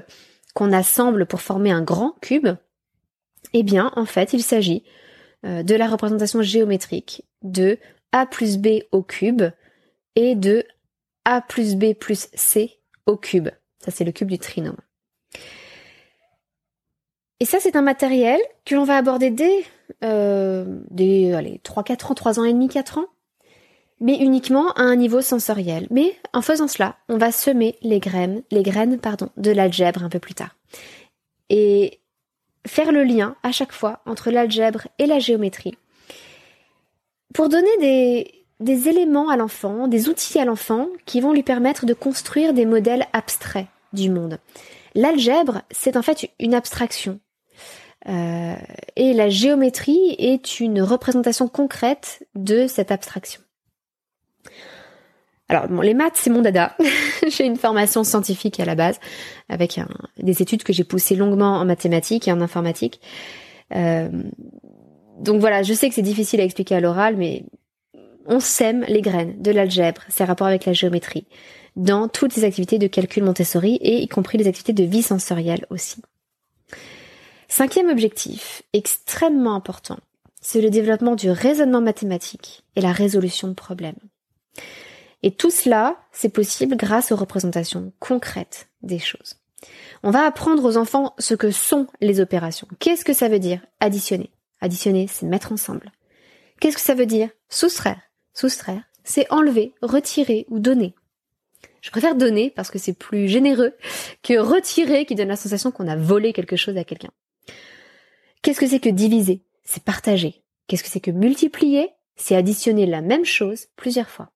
qu'on 0.54 0.74
assemble 0.74 1.26
pour 1.26 1.42
former 1.42 1.72
un 1.72 1.82
grand 1.82 2.16
cube, 2.22 2.50
eh 3.54 3.64
bien, 3.64 3.92
en 3.96 4.06
fait, 4.06 4.34
il 4.34 4.44
s'agit 4.44 4.84
de 5.46 5.74
la 5.74 5.88
représentation 5.88 6.42
géométrique 6.42 7.24
de 7.44 7.80
a 8.12 8.26
plus 8.26 8.58
b 8.58 8.82
au 8.92 9.02
cube 9.04 9.44
et 10.18 10.36
de 10.36 10.66
a 11.24 11.42
plus 11.42 11.76
b 11.76 11.94
plus 11.94 12.28
c 12.34 12.79
cube. 13.18 13.50
Ça, 13.80 13.92
c'est 13.92 14.04
le 14.04 14.12
cube 14.12 14.30
du 14.30 14.40
trinôme. 14.40 14.78
Et 17.40 17.46
ça, 17.46 17.60
c'est 17.60 17.76
un 17.76 17.82
matériel 17.82 18.40
que 18.66 18.76
l'on 18.76 18.84
va 18.84 18.98
aborder 18.98 19.30
dès, 19.30 19.64
euh, 20.04 20.82
allez, 21.34 21.62
3, 21.64 21.84
4 21.84 22.12
ans, 22.12 22.16
3 22.16 22.40
ans 22.40 22.44
et 22.44 22.54
demi, 22.54 22.68
4 22.68 22.98
ans, 22.98 23.06
mais 24.02 24.18
uniquement 24.18 24.72
à 24.74 24.82
un 24.82 24.98
niveau 24.98 25.22
sensoriel. 25.22 25.88
Mais 25.90 26.16
en 26.34 26.42
faisant 26.42 26.68
cela, 26.68 26.98
on 27.08 27.18
va 27.18 27.32
semer 27.32 27.78
les 27.82 28.00
graines, 28.00 28.44
les 28.52 28.64
graines, 28.64 29.00
pardon, 29.00 29.30
de 29.38 29.52
l'algèbre 29.52 30.04
un 30.04 30.10
peu 30.10 30.20
plus 30.20 30.34
tard. 30.34 30.56
Et 31.50 32.02
faire 32.68 32.92
le 32.92 33.04
lien 33.04 33.36
à 33.44 33.54
chaque 33.54 33.72
fois 33.72 34.02
entre 34.06 34.32
l'algèbre 34.32 34.88
et 34.98 35.06
la 35.06 35.20
géométrie. 35.20 35.78
Pour 37.34 37.48
donner 37.48 37.78
des, 37.80 38.39
des 38.60 38.90
éléments 38.90 39.30
à 39.30 39.38
l'enfant, 39.38 39.88
des 39.88 40.10
outils 40.10 40.40
à 40.40 40.46
l'enfant 40.46 40.88
qui 41.06 41.22
vont 41.22 41.34
lui 41.34 41.44
permettre 41.44 41.86
de 41.86 41.94
construire 41.94 42.54
des 42.54 42.66
modèles 42.66 43.08
abstraits 43.14 43.68
du 43.94 44.10
monde. 44.10 44.40
L'algèbre, 44.96 45.62
c'est 45.72 45.98
en 45.98 46.02
fait 46.02 46.30
une 46.40 46.54
abstraction. 46.54 47.20
Euh, 48.08 48.56
et 48.96 49.14
la 49.14 49.30
géométrie 49.30 50.16
est 50.18 50.60
une 50.60 50.82
représentation 50.82 51.48
concrète 51.48 52.26
de 52.36 52.68
cette 52.68 52.92
abstraction. 52.92 53.42
Alors, 55.50 55.68
les 55.82 55.96
maths, 55.96 56.16
c'est 56.16 56.30
mon 56.30 56.42
dada. 56.42 56.78
j'ai 57.28 57.46
une 57.46 57.58
formation 57.58 58.04
scientifique 58.04 58.60
à 58.60 58.66
la 58.66 58.76
base, 58.76 59.00
avec 59.50 59.80
des 60.18 60.42
études 60.42 60.64
que 60.64 60.74
j'ai 60.74 60.84
poussées 60.84 61.16
longuement 61.16 61.58
en 61.58 61.66
mathématiques 61.66 62.28
et 62.28 62.32
en 62.32 62.40
informatique. 62.40 63.02
Euh, 63.76 64.10
donc 65.20 65.42
voilà, 65.42 65.64
je 65.64 65.74
sais 65.74 65.90
que 65.90 65.96
c'est 65.96 66.02
difficile 66.02 66.40
à 66.40 66.44
expliquer 66.44 66.76
à 66.76 66.80
l'oral, 66.80 67.18
mais 67.18 67.46
on 68.30 68.40
sème 68.40 68.86
les 68.88 69.02
graines 69.02 69.42
de 69.42 69.52
l'algèbre, 69.52 70.04
ses 70.08 70.24
rapports 70.24 70.48
avec 70.48 70.66
la 70.66 70.74
géométrie, 70.74 71.26
dans 71.76 72.08
toutes 72.08 72.36
les 72.36 72.46
activités 72.46 72.78
de 72.78 72.88
calcul 72.88 73.24
Montessori 73.24 73.76
et 73.82 74.02
y 74.02 74.08
compris 74.08 74.38
les 74.38 74.48
activités 74.48 74.74
de 74.74 74.84
vie 74.84 75.02
sensorielle 75.02 75.66
aussi. 75.72 76.02
Cinquième 77.48 77.90
objectif, 77.90 78.62
extrêmement 78.72 79.56
important, 79.56 79.98
c'est 80.40 80.62
le 80.62 80.70
développement 80.70 81.16
du 81.16 81.32
raisonnement 81.32 81.82
mathématique 81.82 82.64
et 82.76 82.82
la 82.82 82.92
résolution 82.92 83.48
de 83.48 83.54
problèmes. 83.54 83.98
Et 85.24 85.32
tout 85.32 85.50
cela, 85.50 85.98
c'est 86.12 86.30
possible 86.30 86.78
grâce 86.78 87.12
aux 87.12 87.16
représentations 87.16 87.92
concrètes 88.00 88.70
des 88.84 89.00
choses. 89.00 89.38
On 90.04 90.12
va 90.12 90.26
apprendre 90.26 90.64
aux 90.64 90.78
enfants 90.78 91.16
ce 91.18 91.34
que 91.34 91.50
sont 91.50 91.88
les 92.00 92.22
opérations. 92.22 92.68
Qu'est-ce 92.78 93.04
que 93.04 93.14
ça 93.14 93.28
veut 93.28 93.40
dire? 93.40 93.60
Additionner 93.80 94.30
Additionner, 94.62 95.08
c'est 95.08 95.26
mettre 95.26 95.52
ensemble. 95.52 95.92
Qu'est-ce 96.62 96.76
que 96.76 96.82
ça 96.82 96.94
veut 96.94 97.06
dire? 97.06 97.30
Soustraire 97.50 98.00
Soustraire, 98.34 98.84
c'est 99.04 99.32
enlever, 99.32 99.74
retirer 99.82 100.46
ou 100.50 100.60
donner. 100.60 100.94
Je 101.82 101.92
préfère 101.92 102.16
donner 102.16 102.50
parce 102.50 102.72
que 102.72 102.80
c'est 102.80 102.94
plus 102.94 103.28
généreux 103.28 103.74
que 104.24 104.38
retirer 104.38 105.06
qui 105.06 105.16
donne 105.16 105.30
la 105.30 105.36
sensation 105.36 105.72
qu'on 105.72 105.88
a 105.88 105.96
volé 105.96 106.34
quelque 106.34 106.56
chose 106.56 106.78
à 106.78 106.84
quelqu'un. 106.84 107.12
Qu'est-ce 108.42 108.60
que 108.60 108.68
c'est 108.68 108.80
que 108.80 108.90
diviser? 108.90 109.44
C'est 109.64 109.84
partager. 109.84 110.44
Qu'est-ce 110.68 110.84
que 110.84 110.90
c'est 110.90 111.00
que 111.00 111.12
multiplier? 111.12 111.90
C'est 112.16 112.36
additionner 112.36 112.86
la 112.86 113.02
même 113.02 113.26
chose 113.26 113.68
plusieurs 113.76 114.10
fois. 114.10 114.30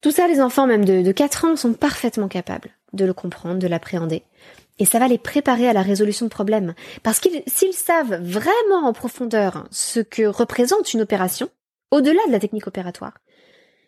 Tout 0.00 0.12
ça, 0.12 0.28
les 0.28 0.40
enfants 0.40 0.66
même 0.66 0.84
de, 0.84 1.02
de 1.02 1.12
4 1.12 1.44
ans 1.44 1.56
sont 1.56 1.72
parfaitement 1.72 2.28
capables 2.28 2.70
de 2.92 3.04
le 3.04 3.12
comprendre, 3.12 3.58
de 3.58 3.66
l'appréhender. 3.66 4.22
Et 4.78 4.84
ça 4.84 4.98
va 4.98 5.08
les 5.08 5.18
préparer 5.18 5.68
à 5.68 5.72
la 5.72 5.82
résolution 5.82 6.26
de 6.26 6.30
problèmes. 6.30 6.74
Parce 7.02 7.20
qu'ils, 7.20 7.42
s'ils 7.46 7.74
savent 7.74 8.22
vraiment 8.22 8.86
en 8.86 8.92
profondeur 8.92 9.66
ce 9.70 10.00
que 10.00 10.22
représente 10.22 10.94
une 10.94 11.00
opération, 11.00 11.50
au-delà 11.90 12.20
de 12.26 12.32
la 12.32 12.40
technique 12.40 12.66
opératoire, 12.66 13.18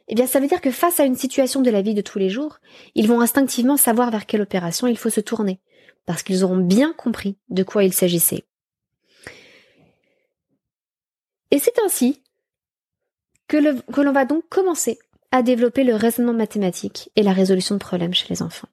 eh 0.09 0.15
bien 0.15 0.27
ça 0.27 0.41
veut 0.41 0.49
dire 0.49 0.61
que 0.61 0.71
face 0.71 1.01
à 1.01 1.05
une 1.05 1.17
situation 1.17 1.63
de 1.63 1.71
la 1.71 1.83
vie 1.83 1.95
de 1.95 2.03
tous 2.03 2.19
les 2.19 2.31
jours, 2.31 2.59
ils 2.95 3.07
vont 3.07 3.21
instinctivement 3.21 3.77
savoir 3.77 4.11
vers 4.11 4.27
quelle 4.27 4.43
opération 4.43 4.87
il 4.87 4.99
faut 4.99 5.11
se 5.11 5.21
tourner, 5.21 5.61
parce 6.07 6.23
qu'ils 6.23 6.45
auront 6.45 6.57
bien 6.57 6.93
compris 6.93 7.39
de 7.49 7.63
quoi 7.63 7.85
il 7.85 7.93
s'agissait. 7.93 8.45
Et 11.51 11.59
c'est 11.59 11.79
ainsi 11.85 12.23
que, 13.49 13.57
l'on 14.03 14.13
va 14.13 14.25
donc 14.25 14.49
commencer 14.49 14.99
à 15.33 15.43
développer 15.43 15.85
le 15.85 15.95
raisonnement 15.95 16.33
mathématique 16.33 17.11
et 17.17 17.23
la 17.23 17.33
résolution 17.33 17.75
de 17.75 17.81
problèmes 17.81 18.15
chez 18.15 18.29
les 18.29 18.43
enfants. 18.43 18.69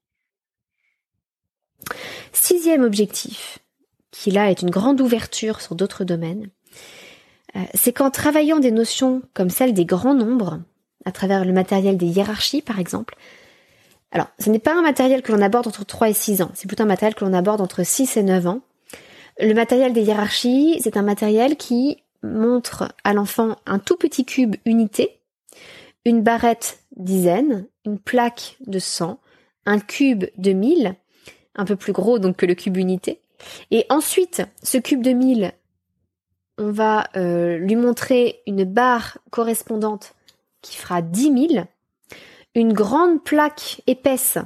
Sixième 2.34 2.84
objectif, 2.84 3.60
qui 4.12 4.32
là 4.32 4.50
est 4.50 4.62
une 4.62 4.70
grande 4.70 5.02
ouverture 5.02 5.62
sur 5.62 5.76
d'autres 5.76 6.04
domaines, 6.04 6.50
c'est 7.74 7.94
qu'en 7.94 8.12
travaillant 8.12 8.60
des 8.60 8.72
notions 8.72 9.22
comme 9.34 9.50
celle 9.50 9.74
des 9.74 9.86
grands 9.86 10.14
nombres, 10.14 10.60
à 11.06 11.12
travers 11.12 11.46
le 11.46 11.54
matériel 11.54 11.98
des 11.98 12.08
hiérarchies 12.08 12.62
par 12.62 12.80
exemple, 12.80 13.16
alors 14.12 14.28
ce 14.40 14.50
n'est 14.50 14.60
pas 14.60 14.78
un 14.78 14.82
matériel 14.82 15.22
que 15.22 15.32
l'on 15.32 15.42
aborde 15.42 15.68
entre 15.68 15.86
3 15.86 16.10
et 16.10 16.14
6 16.14 16.42
ans, 16.42 16.52
c'est 16.54 16.68
plutôt 16.68 16.84
un 16.84 16.88
matériel 16.88 17.16
que 17.16 17.26
l'on 17.26 17.34
aborde 17.34 17.62
entre 17.62 17.84
6 17.84 18.18
et 18.18 18.24
9 18.24 18.48
ans. 18.48 18.62
Le 19.40 19.54
matériel 19.54 19.94
des 19.94 20.04
hiérarchies, 20.04 20.80
c'est 20.82 20.98
un 20.98 21.04
matériel 21.04 21.58
qui 21.58 21.98
montre 22.24 22.94
à 23.04 23.14
l'enfant 23.14 23.58
un 23.66 23.80
tout 23.80 23.98
petit 23.98 24.26
cube 24.26 24.56
unité, 24.66 25.20
une 26.06 26.24
barrette 26.24 26.80
dizaine, 26.96 27.68
une 27.86 28.00
plaque 28.00 28.58
de 28.66 28.80
100, 28.80 29.20
un 29.66 29.80
cube 29.80 30.26
de 30.38 30.54
1000, 30.54 30.96
un 31.56 31.66
peu 31.66 31.76
plus 31.76 31.94
gros 31.94 32.20
donc 32.20 32.38
que 32.38 32.46
le 32.46 32.56
cube 32.56 32.78
unité. 32.78 33.22
Et 33.72 33.86
ensuite, 33.90 34.42
ce 34.64 34.78
cube 34.78 35.04
de 35.04 35.12
1000 35.12 35.52
on 36.58 36.72
va 36.72 37.08
euh, 37.16 37.58
lui 37.58 37.76
montrer 37.76 38.42
une 38.48 38.64
barre 38.64 39.20
correspondante 39.30 40.16
qui 40.62 40.76
fera 40.76 41.02
10 41.02 41.50
000, 41.54 41.66
une 42.56 42.74
grande 42.74 43.24
plaque 43.24 43.82
épaisse 43.88 44.38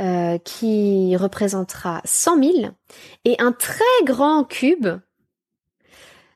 euh, 0.00 0.38
qui 0.38 1.16
représentera 1.16 2.00
100 2.04 2.42
000, 2.42 2.54
et 3.24 3.36
un 3.38 3.52
très 3.52 3.84
grand 4.04 4.44
cube. 4.44 4.86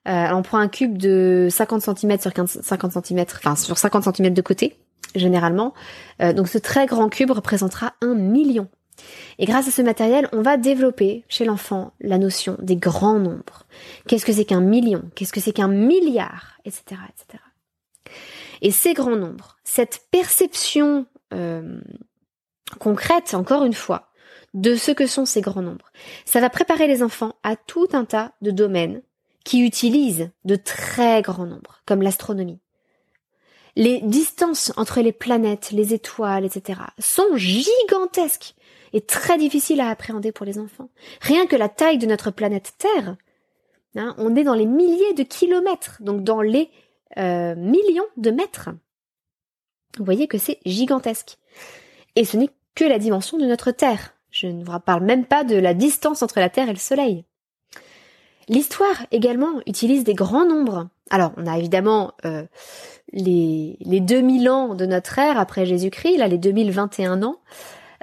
Euh, 0.07 0.29
on 0.33 0.43
prend 0.43 0.59
un 0.59 0.69
cube 0.69 0.99
de 0.99 1.49
50 1.51 1.97
cm 1.97 2.21
sur 2.21 2.33
15, 2.33 2.61
50 2.63 3.05
cm, 3.05 3.25
enfin 3.33 3.57
sur 3.57 3.79
50 3.79 4.17
cm 4.17 4.33
de 4.35 4.43
côté, 4.43 4.77
généralement. 5.15 5.75
donc 6.21 6.49
ce 6.49 6.59
très 6.59 6.87
grand 6.87 7.09
cube 7.09 7.31
représentera 7.31 7.95
un 8.03 8.15
million. 8.15 8.69
Et 9.39 9.47
grâce 9.47 9.69
à 9.69 9.71
ce 9.71 9.83
matériel, 9.83 10.29
on 10.33 10.43
va 10.43 10.57
développer 10.57 11.25
chez 11.29 11.45
l'enfant 11.45 11.93
la 12.01 12.19
notion 12.19 12.57
des 12.61 12.77
grands 12.77 13.19
nombres. 13.19 13.67
Qu'est-ce 14.07 14.25
que 14.25 14.33
c'est 14.33 14.45
qu'un 14.45 14.61
million? 14.61 15.03
Qu'est-ce 15.15 15.33
que 15.33 15.41
c'est 15.41 15.53
qu'un 15.53 15.69
milliard? 15.69 16.59
Etc. 16.65 16.83
etc. 16.91 17.43
Et 18.63 18.71
ces 18.71 18.95
grands 18.95 19.17
nombres, 19.17 19.57
cette 19.65 20.07
perception 20.11 21.07
euh, 21.33 21.81
concrète, 22.79 23.35
encore 23.35 23.65
une 23.65 23.75
fois, 23.75 24.11
de 24.55 24.77
ce 24.77 24.93
que 24.93 25.07
sont 25.07 25.27
ces 25.27 25.41
grands 25.41 25.63
nombres, 25.63 25.91
ça 26.25 26.41
va 26.41 26.49
préparer 26.49 26.87
les 26.87 27.03
enfants 27.03 27.35
à 27.43 27.57
tout 27.57 27.89
un 27.93 28.05
tas 28.05 28.33
de 28.41 28.51
domaines 28.51 29.03
qui 29.45 29.65
utilisent 29.65 30.31
de 30.45 30.57
très 30.57 31.21
grands 31.23 31.47
nombres, 31.47 31.83
comme 31.87 32.03
l'astronomie. 32.03 32.61
Les 33.77 34.01
distances 34.01 34.73
entre 34.77 35.01
les 35.01 35.13
planètes, 35.13 35.73
les 35.73 35.93
étoiles, 35.93 36.45
etc., 36.45 36.81
sont 36.99 37.37
gigantesques 37.37 38.55
est 38.95 39.09
très 39.09 39.39
difficile 39.39 39.81
à 39.81 39.89
appréhender 39.89 40.33
pour 40.33 40.47
les 40.47 40.59
enfants. 40.59 40.89
Rien 41.21 41.47
que 41.47 41.57
la 41.57 41.69
taille 41.69 41.99
de 41.99 42.07
notre 42.07 42.31
planète 42.31 42.75
Terre, 42.79 43.17
hein, 43.97 44.15
on 44.19 44.37
est 44.37 44.45
dans 44.45 44.55
les 44.55 44.67
milliers 44.67 45.15
de 45.15 45.23
kilomètres, 45.23 45.99
donc 46.01 46.23
dans 46.23 46.41
les 46.41 46.71
euh, 47.19 47.55
millions 47.57 48.07
de 48.17 48.31
mètres. 48.31 48.71
Vous 49.99 50.05
voyez 50.05 50.27
que 50.27 50.39
c'est 50.39 50.59
gigantesque. 50.65 51.39
Et 52.17 52.25
ce 52.25 52.37
n'est 52.37 52.51
que 52.75 52.85
la 52.85 52.99
dimension 52.99 53.39
de 53.39 53.47
notre 53.47 53.71
Terre. 53.71 54.15
Je 54.31 54.47
ne 54.47 54.65
vous 54.65 54.81
parle 54.81 55.05
même 55.05 55.25
pas 55.25 55.45
de 55.45 55.57
la 55.57 55.75
distance 55.75 56.23
entre 56.23 56.41
la 56.41 56.49
Terre 56.49 56.69
et 56.69 56.73
le 56.73 56.79
Soleil. 56.79 57.25
L'histoire 58.49 59.07
également 59.11 59.61
utilise 59.67 60.05
des 60.05 60.15
grands 60.15 60.47
nombres. 60.47 60.89
Alors, 61.11 61.33
on 61.37 61.47
a 61.47 61.57
évidemment 61.57 62.13
euh, 62.25 62.45
les, 63.13 63.77
les 63.81 64.01
2000 64.01 64.51
ans 64.51 64.75
de 64.75 64.87
notre 64.87 65.19
ère 65.19 65.39
après 65.39 65.67
Jésus-Christ, 65.67 66.19
là 66.19 66.29
les 66.29 66.39
2021 66.39 67.23
ans. 67.23 67.37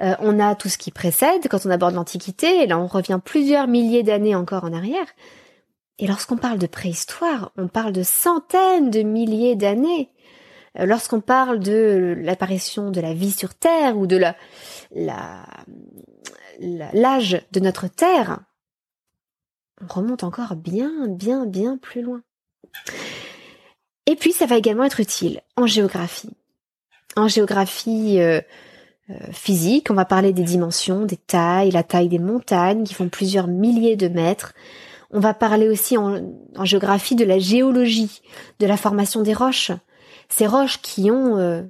Euh, 0.01 0.15
on 0.19 0.39
a 0.39 0.55
tout 0.55 0.69
ce 0.69 0.77
qui 0.77 0.91
précède 0.91 1.47
quand 1.49 1.65
on 1.65 1.69
aborde 1.69 1.93
l'Antiquité, 1.93 2.63
et 2.63 2.67
là 2.67 2.79
on 2.79 2.87
revient 2.87 3.19
plusieurs 3.23 3.67
milliers 3.67 4.03
d'années 4.03 4.35
encore 4.35 4.63
en 4.63 4.73
arrière. 4.73 5.05
Et 5.99 6.07
lorsqu'on 6.07 6.37
parle 6.37 6.57
de 6.57 6.67
préhistoire, 6.67 7.51
on 7.57 7.67
parle 7.67 7.93
de 7.93 8.03
centaines 8.03 8.89
de 8.89 9.03
milliers 9.03 9.55
d'années. 9.55 10.09
Euh, 10.79 10.85
lorsqu'on 10.85 11.21
parle 11.21 11.59
de 11.59 12.15
l'apparition 12.17 12.89
de 12.89 13.01
la 13.01 13.13
vie 13.13 13.31
sur 13.31 13.53
Terre 13.53 13.97
ou 13.97 14.07
de 14.07 14.19
l'âge 16.59 17.41
de 17.51 17.59
notre 17.59 17.87
Terre, 17.87 18.39
on 19.81 19.93
remonte 19.93 20.23
encore 20.23 20.55
bien, 20.55 21.07
bien, 21.07 21.45
bien 21.45 21.77
plus 21.77 22.01
loin. 22.01 22.23
Et 24.05 24.15
puis, 24.15 24.31
ça 24.31 24.45
va 24.45 24.57
également 24.57 24.83
être 24.83 24.99
utile 24.99 25.41
en 25.55 25.67
géographie. 25.67 26.35
En 27.15 27.27
géographie 27.27 28.19
euh, 28.19 28.41
physique, 29.31 29.89
on 29.89 29.93
va 29.93 30.05
parler 30.05 30.31
des 30.31 30.43
dimensions, 30.43 31.05
des 31.05 31.17
tailles, 31.17 31.71
la 31.71 31.83
taille 31.83 32.07
des 32.07 32.19
montagnes 32.19 32.83
qui 32.83 32.93
font 32.93 33.09
plusieurs 33.09 33.47
milliers 33.47 33.95
de 33.95 34.07
mètres. 34.07 34.53
On 35.11 35.19
va 35.19 35.33
parler 35.33 35.67
aussi 35.67 35.97
en, 35.97 36.21
géographie 36.63 37.15
de 37.15 37.25
la 37.25 37.37
géologie, 37.37 38.21
de 38.59 38.65
la 38.67 38.77
formation 38.77 39.21
des 39.21 39.33
roches. 39.33 39.71
Ces 40.29 40.47
roches 40.47 40.81
qui 40.81 41.11
ont 41.11 41.37
euh, 41.37 41.63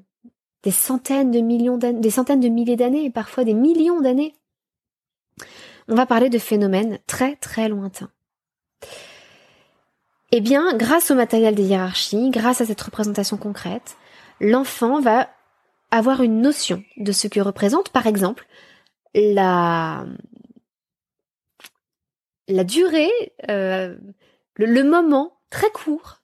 des 0.62 0.72
centaines 0.72 1.32
de 1.32 1.40
millions 1.40 1.78
d'années, 1.78 2.00
des 2.00 2.12
centaines 2.12 2.42
de 2.42 2.50
milliers 2.50 2.76
d'années, 2.76 3.10
parfois 3.10 3.44
des 3.44 3.56
millions 3.56 4.02
d'années 4.02 4.36
on 5.92 5.96
va 5.96 6.06
parler 6.06 6.30
de 6.30 6.40
phénomènes 6.40 7.00
très 7.06 7.36
très 7.36 7.68
lointains. 7.68 8.10
Eh 10.32 10.40
bien, 10.40 10.76
grâce 10.78 11.12
au 11.12 11.16
matériel 11.16 11.54
des 11.54 11.66
hiérarchies, 11.66 12.30
grâce 12.30 12.62
à 12.62 12.66
cette 12.66 12.82
représentation 12.82 13.36
concrète, 13.36 13.98
l'enfant 14.40 15.02
va 15.02 15.30
avoir 15.92 16.24
une 16.24 16.42
notion 16.42 16.84
de 16.98 17.12
ce 17.12 17.28
que 17.28 17.40
représente, 17.40 17.90
par 17.90 18.08
exemple, 18.08 18.48
la, 19.14 20.06
durée, 22.48 23.12
euh, 23.50 23.96
le, 24.56 24.84
moment 24.84 25.38
très 25.50 25.70
court 25.70 26.22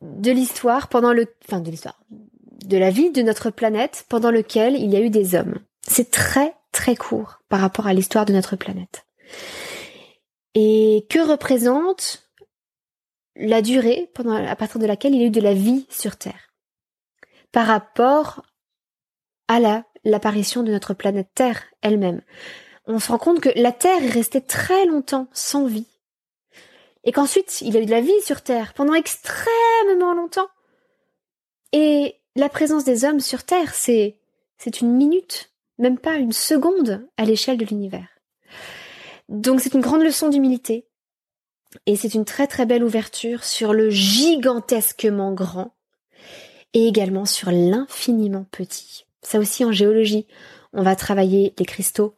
de 0.00 0.30
l'histoire 0.30 0.88
pendant 0.88 1.12
le, 1.12 1.26
enfin 1.46 1.60
de 1.60 1.70
l'histoire, 1.70 2.00
de 2.10 2.76
la 2.76 2.90
vie 2.90 3.10
de 3.10 3.22
notre 3.22 3.50
planète 3.50 4.06
pendant 4.08 4.30
lequel 4.30 4.76
il 4.76 4.90
y 4.90 4.96
a 4.96 5.00
eu 5.00 5.10
des 5.10 5.34
hommes. 5.34 5.58
C'est 5.82 6.10
très 6.10 6.54
très 6.72 6.96
court 6.96 7.40
par 7.48 7.60
rapport 7.60 7.86
à 7.86 7.94
l'histoire 7.94 8.24
de 8.24 8.32
notre 8.32 8.56
planète. 8.56 9.04
Et 10.54 11.06
que 11.10 11.18
représente 11.18 12.28
la 13.36 13.62
durée 13.62 14.10
pendant, 14.14 14.34
à 14.34 14.56
partir 14.56 14.80
de 14.80 14.86
laquelle 14.86 15.14
il 15.14 15.20
y 15.20 15.24
a 15.24 15.26
eu 15.26 15.30
de 15.30 15.40
la 15.40 15.54
vie 15.54 15.86
sur 15.90 16.16
Terre? 16.16 16.47
Par 17.52 17.66
rapport 17.66 18.42
à 19.48 19.60
la, 19.60 19.84
l'apparition 20.04 20.62
de 20.62 20.72
notre 20.72 20.94
planète 20.94 21.28
Terre 21.34 21.62
elle-même. 21.82 22.22
On 22.86 22.98
se 22.98 23.10
rend 23.10 23.18
compte 23.18 23.40
que 23.40 23.50
la 23.56 23.72
Terre 23.72 24.02
est 24.02 24.10
restée 24.10 24.40
très 24.40 24.86
longtemps 24.86 25.28
sans 25.32 25.66
vie. 25.66 25.86
Et 27.04 27.12
qu'ensuite, 27.12 27.60
il 27.62 27.74
y 27.74 27.76
a 27.76 27.80
eu 27.80 27.86
de 27.86 27.90
la 27.90 28.00
vie 28.00 28.20
sur 28.22 28.42
Terre 28.42 28.74
pendant 28.74 28.94
extrêmement 28.94 30.14
longtemps. 30.14 30.48
Et 31.72 32.16
la 32.36 32.48
présence 32.48 32.84
des 32.84 33.04
hommes 33.04 33.20
sur 33.20 33.44
Terre, 33.44 33.74
c'est, 33.74 34.18
c'est 34.58 34.80
une 34.80 34.92
minute 34.92 35.50
même 35.78 35.98
pas 35.98 36.16
une 36.16 36.32
seconde 36.32 37.06
à 37.16 37.24
l'échelle 37.24 37.56
de 37.56 37.64
l'univers. 37.64 38.08
Donc 39.28 39.60
c'est 39.60 39.74
une 39.74 39.80
grande 39.80 40.02
leçon 40.02 40.28
d'humilité 40.28 40.88
et 41.86 41.96
c'est 41.96 42.14
une 42.14 42.24
très 42.24 42.46
très 42.46 42.66
belle 42.66 42.82
ouverture 42.82 43.44
sur 43.44 43.72
le 43.72 43.90
gigantesquement 43.90 45.32
grand 45.32 45.74
et 46.74 46.86
également 46.86 47.24
sur 47.24 47.50
l'infiniment 47.50 48.44
petit. 48.50 49.06
Ça 49.22 49.38
aussi 49.38 49.64
en 49.64 49.72
géologie, 49.72 50.26
on 50.72 50.82
va 50.82 50.96
travailler 50.96 51.54
les 51.58 51.64
cristaux. 51.64 52.14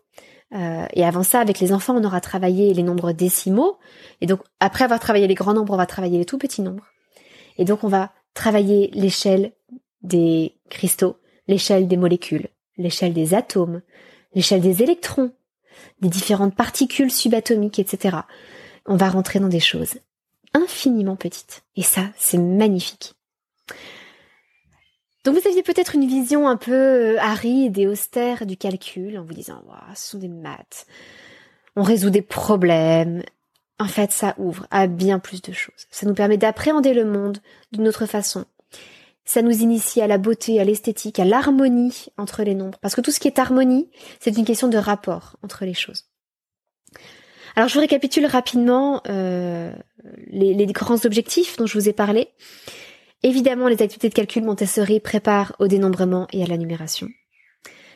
Euh, 0.53 0.87
et 0.93 1.05
avant 1.05 1.23
ça, 1.23 1.41
avec 1.41 1.61
les 1.61 1.73
enfants, 1.73 1.97
on 1.97 2.05
aura 2.05 2.21
travaillé 2.21 2.75
les 2.75 2.83
nombres 2.83 3.13
décimaux. 3.13 3.79
Et 4.21 4.27
donc, 4.27 4.41
après 4.59 4.85
avoir 4.85 5.01
travaillé 5.01 5.27
les 5.27 5.35
grands 5.35 5.55
nombres, 5.55 5.73
on 5.73 5.77
va 5.79 5.87
travailler 5.87 6.19
les 6.19 6.25
tout 6.25 6.39
petits 6.39 6.63
nombres. 6.63 6.87
Et 7.57 7.65
donc, 7.65 7.85
on 7.85 7.89
va 7.89 8.13
travailler 8.35 8.91
l'échelle 8.93 9.53
des 10.03 10.57
cristaux, 10.69 11.17
l'échelle 11.47 11.87
des 11.87 11.97
molécules, 11.97 12.49
l'échelle 12.77 13.13
des 13.13 13.35
atomes, 13.35 13.83
l'échelle 14.35 14.61
des 14.61 14.83
électrons, 14.83 15.33
des 16.01 16.09
différentes 16.09 16.57
particules 16.57 17.11
subatomiques, 17.11 17.79
etc. 17.79 18.19
On 18.87 18.97
va 18.97 19.09
rentrer 19.09 19.39
dans 19.39 19.49
des 19.49 19.61
choses 19.61 19.95
infiniment 20.55 21.17
petites. 21.17 21.63
Et 21.77 21.83
ça, 21.83 22.09
c'est 22.17 22.39
magnifique. 22.39 23.15
Donc 25.25 25.37
vous 25.39 25.49
aviez 25.49 25.63
peut-être 25.63 25.95
une 25.95 26.07
vision 26.07 26.49
un 26.49 26.57
peu 26.57 26.73
euh, 26.73 27.21
aride 27.21 27.79
et 27.79 27.87
austère 27.87 28.47
du 28.47 28.57
calcul 28.57 29.19
en 29.19 29.25
vous 29.25 29.35
disant 29.35 29.63
ce 29.95 30.11
sont 30.11 30.19
des 30.19 30.29
maths, 30.29 30.87
on 31.77 31.83
résout 31.83 32.11
des 32.11 32.23
problèmes. 32.23 33.23
En 33.79 33.87
fait, 33.87 34.13
ça 34.13 34.35
ouvre 34.37 34.67
à 34.71 34.87
bien 34.87 35.19
plus 35.19 35.41
de 35.41 35.53
choses. 35.53 35.87
Ça 35.91 36.07
nous 36.07 36.13
permet 36.15 36.37
d'appréhender 36.37 36.93
le 36.93 37.07
monde 37.07 37.39
d'une 37.73 37.89
autre 37.89 38.05
façon, 38.05 38.45
ça 39.25 39.43
nous 39.43 39.63
initie 39.63 40.01
à 40.01 40.09
la 40.09 40.19
beauté, 40.19 40.61
à 40.61 40.65
l'esthétique, 40.65 41.21
à 41.21 41.25
l'harmonie 41.25 42.07
entre 42.17 42.43
les 42.43 42.55
nombres. 42.55 42.79
Parce 42.81 42.97
que 42.97 43.01
tout 43.01 43.13
ce 43.13 43.21
qui 43.21 43.29
est 43.29 43.39
harmonie, 43.39 43.89
c'est 44.19 44.37
une 44.37 44.45
question 44.45 44.67
de 44.67 44.77
rapport 44.77 45.37
entre 45.45 45.65
les 45.65 45.73
choses. 45.73 46.07
Alors 47.55 47.69
je 47.69 47.75
vous 47.75 47.81
récapitule 47.81 48.27
rapidement 48.27 49.03
euh, 49.09 49.73
les, 50.27 50.67
grands 50.67 51.05
objectifs 51.05 51.57
dont 51.59 51.67
je 51.67 51.79
vous 51.79 51.89
ai 51.89 51.93
parlé. 51.93 52.29
Évidemment, 53.23 53.69
les 53.69 53.83
activités 53.83 54.09
de 54.09 54.15
calcul 54.15 54.45
Montessori 54.45 55.01
préparent 55.01 55.55
au 55.59 55.69
dénombrement 55.69 56.27
et 56.33 56.43
à 56.43 56.47
la 56.47 56.57
numération. 56.57 57.09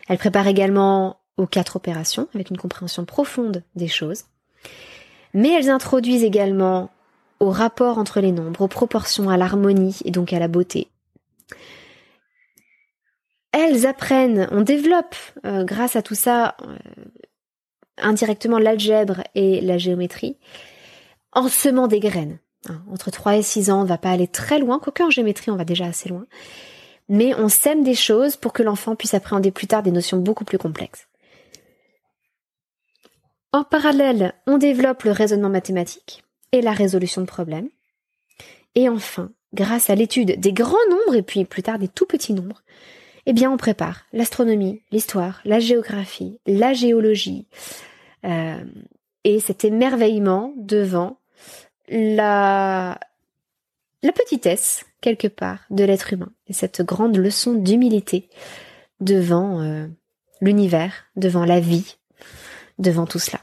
Elles 0.08 0.18
préparent 0.18 0.48
également 0.48 1.20
aux 1.36 1.46
quatre 1.46 1.76
opérations, 1.76 2.28
avec 2.34 2.50
une 2.50 2.58
compréhension 2.58 3.04
profonde 3.04 3.62
des 3.74 3.88
choses. 3.88 4.24
Mais 5.32 5.50
elles 5.50 5.70
introduisent 5.70 6.24
également 6.24 6.90
au 7.40 7.50
rapport 7.50 7.98
entre 7.98 8.20
les 8.20 8.32
nombres, 8.32 8.62
aux 8.62 8.68
proportions, 8.68 9.30
à 9.30 9.36
l'harmonie 9.36 9.98
et 10.04 10.10
donc 10.10 10.32
à 10.32 10.38
la 10.38 10.48
beauté, 10.48 10.88
elles 13.54 13.86
apprennent, 13.86 14.48
on 14.50 14.62
développe 14.62 15.14
euh, 15.46 15.64
grâce 15.64 15.94
à 15.94 16.02
tout 16.02 16.16
ça 16.16 16.56
euh, 16.62 16.76
indirectement 17.98 18.58
l'algèbre 18.58 19.22
et 19.36 19.60
la 19.60 19.78
géométrie 19.78 20.38
en 21.32 21.48
semant 21.48 21.86
des 21.86 22.00
graines. 22.00 22.38
Hein, 22.68 22.82
entre 22.90 23.10
3 23.10 23.36
et 23.36 23.42
6 23.42 23.70
ans, 23.70 23.80
on 23.80 23.84
ne 23.84 23.88
va 23.88 23.98
pas 23.98 24.10
aller 24.10 24.28
très 24.28 24.58
loin, 24.58 24.78
quoique 24.78 25.02
en 25.02 25.10
géométrie 25.10 25.50
on 25.50 25.56
va 25.56 25.64
déjà 25.64 25.86
assez 25.86 26.08
loin. 26.08 26.26
Mais 27.08 27.34
on 27.34 27.48
sème 27.48 27.84
des 27.84 27.94
choses 27.94 28.36
pour 28.36 28.52
que 28.52 28.62
l'enfant 28.62 28.96
puisse 28.96 29.14
appréhender 29.14 29.50
plus 29.50 29.66
tard 29.66 29.82
des 29.82 29.90
notions 29.90 30.18
beaucoup 30.18 30.44
plus 30.44 30.58
complexes. 30.58 31.06
En 33.52 33.62
parallèle, 33.62 34.34
on 34.46 34.58
développe 34.58 35.04
le 35.04 35.12
raisonnement 35.12 35.50
mathématique 35.50 36.24
et 36.52 36.60
la 36.60 36.72
résolution 36.72 37.20
de 37.20 37.26
problèmes. 37.26 37.68
Et 38.74 38.88
enfin, 38.88 39.30
grâce 39.52 39.90
à 39.90 39.94
l'étude 39.94 40.40
des 40.40 40.52
grands 40.52 40.76
nombres 40.90 41.14
et 41.14 41.22
puis 41.22 41.44
plus 41.44 41.62
tard 41.62 41.78
des 41.78 41.88
tout 41.88 42.06
petits 42.06 42.32
nombres, 42.32 42.62
eh 43.26 43.32
bien, 43.32 43.50
on 43.50 43.56
prépare 43.56 44.02
l'astronomie, 44.12 44.82
l'histoire, 44.90 45.40
la 45.44 45.60
géographie, 45.60 46.40
la 46.46 46.72
géologie, 46.72 47.46
euh, 48.24 48.64
et 49.24 49.40
cet 49.40 49.64
émerveillement 49.64 50.52
devant 50.56 51.18
la, 51.88 52.98
la 54.02 54.12
petitesse, 54.12 54.84
quelque 55.00 55.28
part, 55.28 55.60
de 55.70 55.84
l'être 55.84 56.12
humain, 56.12 56.32
et 56.46 56.52
cette 56.52 56.82
grande 56.82 57.16
leçon 57.16 57.54
d'humilité 57.54 58.28
devant 59.00 59.60
euh, 59.60 59.86
l'univers, 60.40 60.92
devant 61.16 61.44
la 61.44 61.60
vie, 61.60 61.96
devant 62.78 63.06
tout 63.06 63.18
cela. 63.18 63.40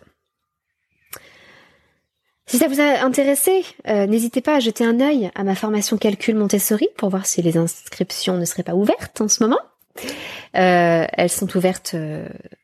Si 2.45 2.57
ça 2.57 2.67
vous 2.67 2.81
a 2.81 3.03
intéressé, 3.05 3.63
euh, 3.87 4.07
n'hésitez 4.07 4.41
pas 4.41 4.55
à 4.55 4.59
jeter 4.59 4.83
un 4.83 4.99
œil 4.99 5.31
à 5.35 5.43
ma 5.43 5.55
formation 5.55 5.97
calcul 5.97 6.35
Montessori 6.35 6.89
pour 6.97 7.09
voir 7.09 7.25
si 7.25 7.41
les 7.41 7.57
inscriptions 7.57 8.37
ne 8.37 8.43
seraient 8.45 8.63
pas 8.63 8.75
ouvertes 8.75 9.21
en 9.21 9.29
ce 9.29 9.41
moment. 9.41 9.59
Euh, 10.55 11.05
elles 11.13 11.29
sont 11.29 11.55
ouvertes 11.55 11.95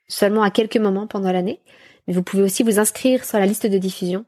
seulement 0.08 0.44
à 0.44 0.52
quelques 0.52 0.78
moments 0.78 1.08
pendant 1.08 1.32
l'année, 1.32 1.62
mais 2.06 2.14
vous 2.14 2.24
pouvez 2.24 2.44
aussi 2.44 2.64
vous 2.64 2.80
inscrire 2.80 3.24
sur 3.24 3.40
la 3.40 3.46
liste 3.46 3.66
de 3.66 3.78
diffusion 3.78 4.26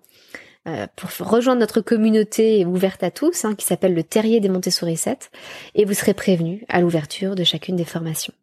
euh, 0.67 0.87
pour 0.95 1.09
rejoindre 1.27 1.61
notre 1.61 1.81
communauté 1.81 2.65
ouverte 2.65 3.03
à 3.03 3.11
tous, 3.11 3.45
hein, 3.45 3.55
qui 3.55 3.65
s'appelle 3.65 3.93
le 3.93 4.03
Terrier 4.03 4.39
des 4.39 4.49
Montessori 4.49 4.97
7, 4.97 5.31
et 5.75 5.85
vous 5.85 5.93
serez 5.93 6.13
prévenu 6.13 6.65
à 6.67 6.81
l'ouverture 6.81 7.35
de 7.35 7.43
chacune 7.43 7.75
des 7.75 7.85
formations. 7.85 8.33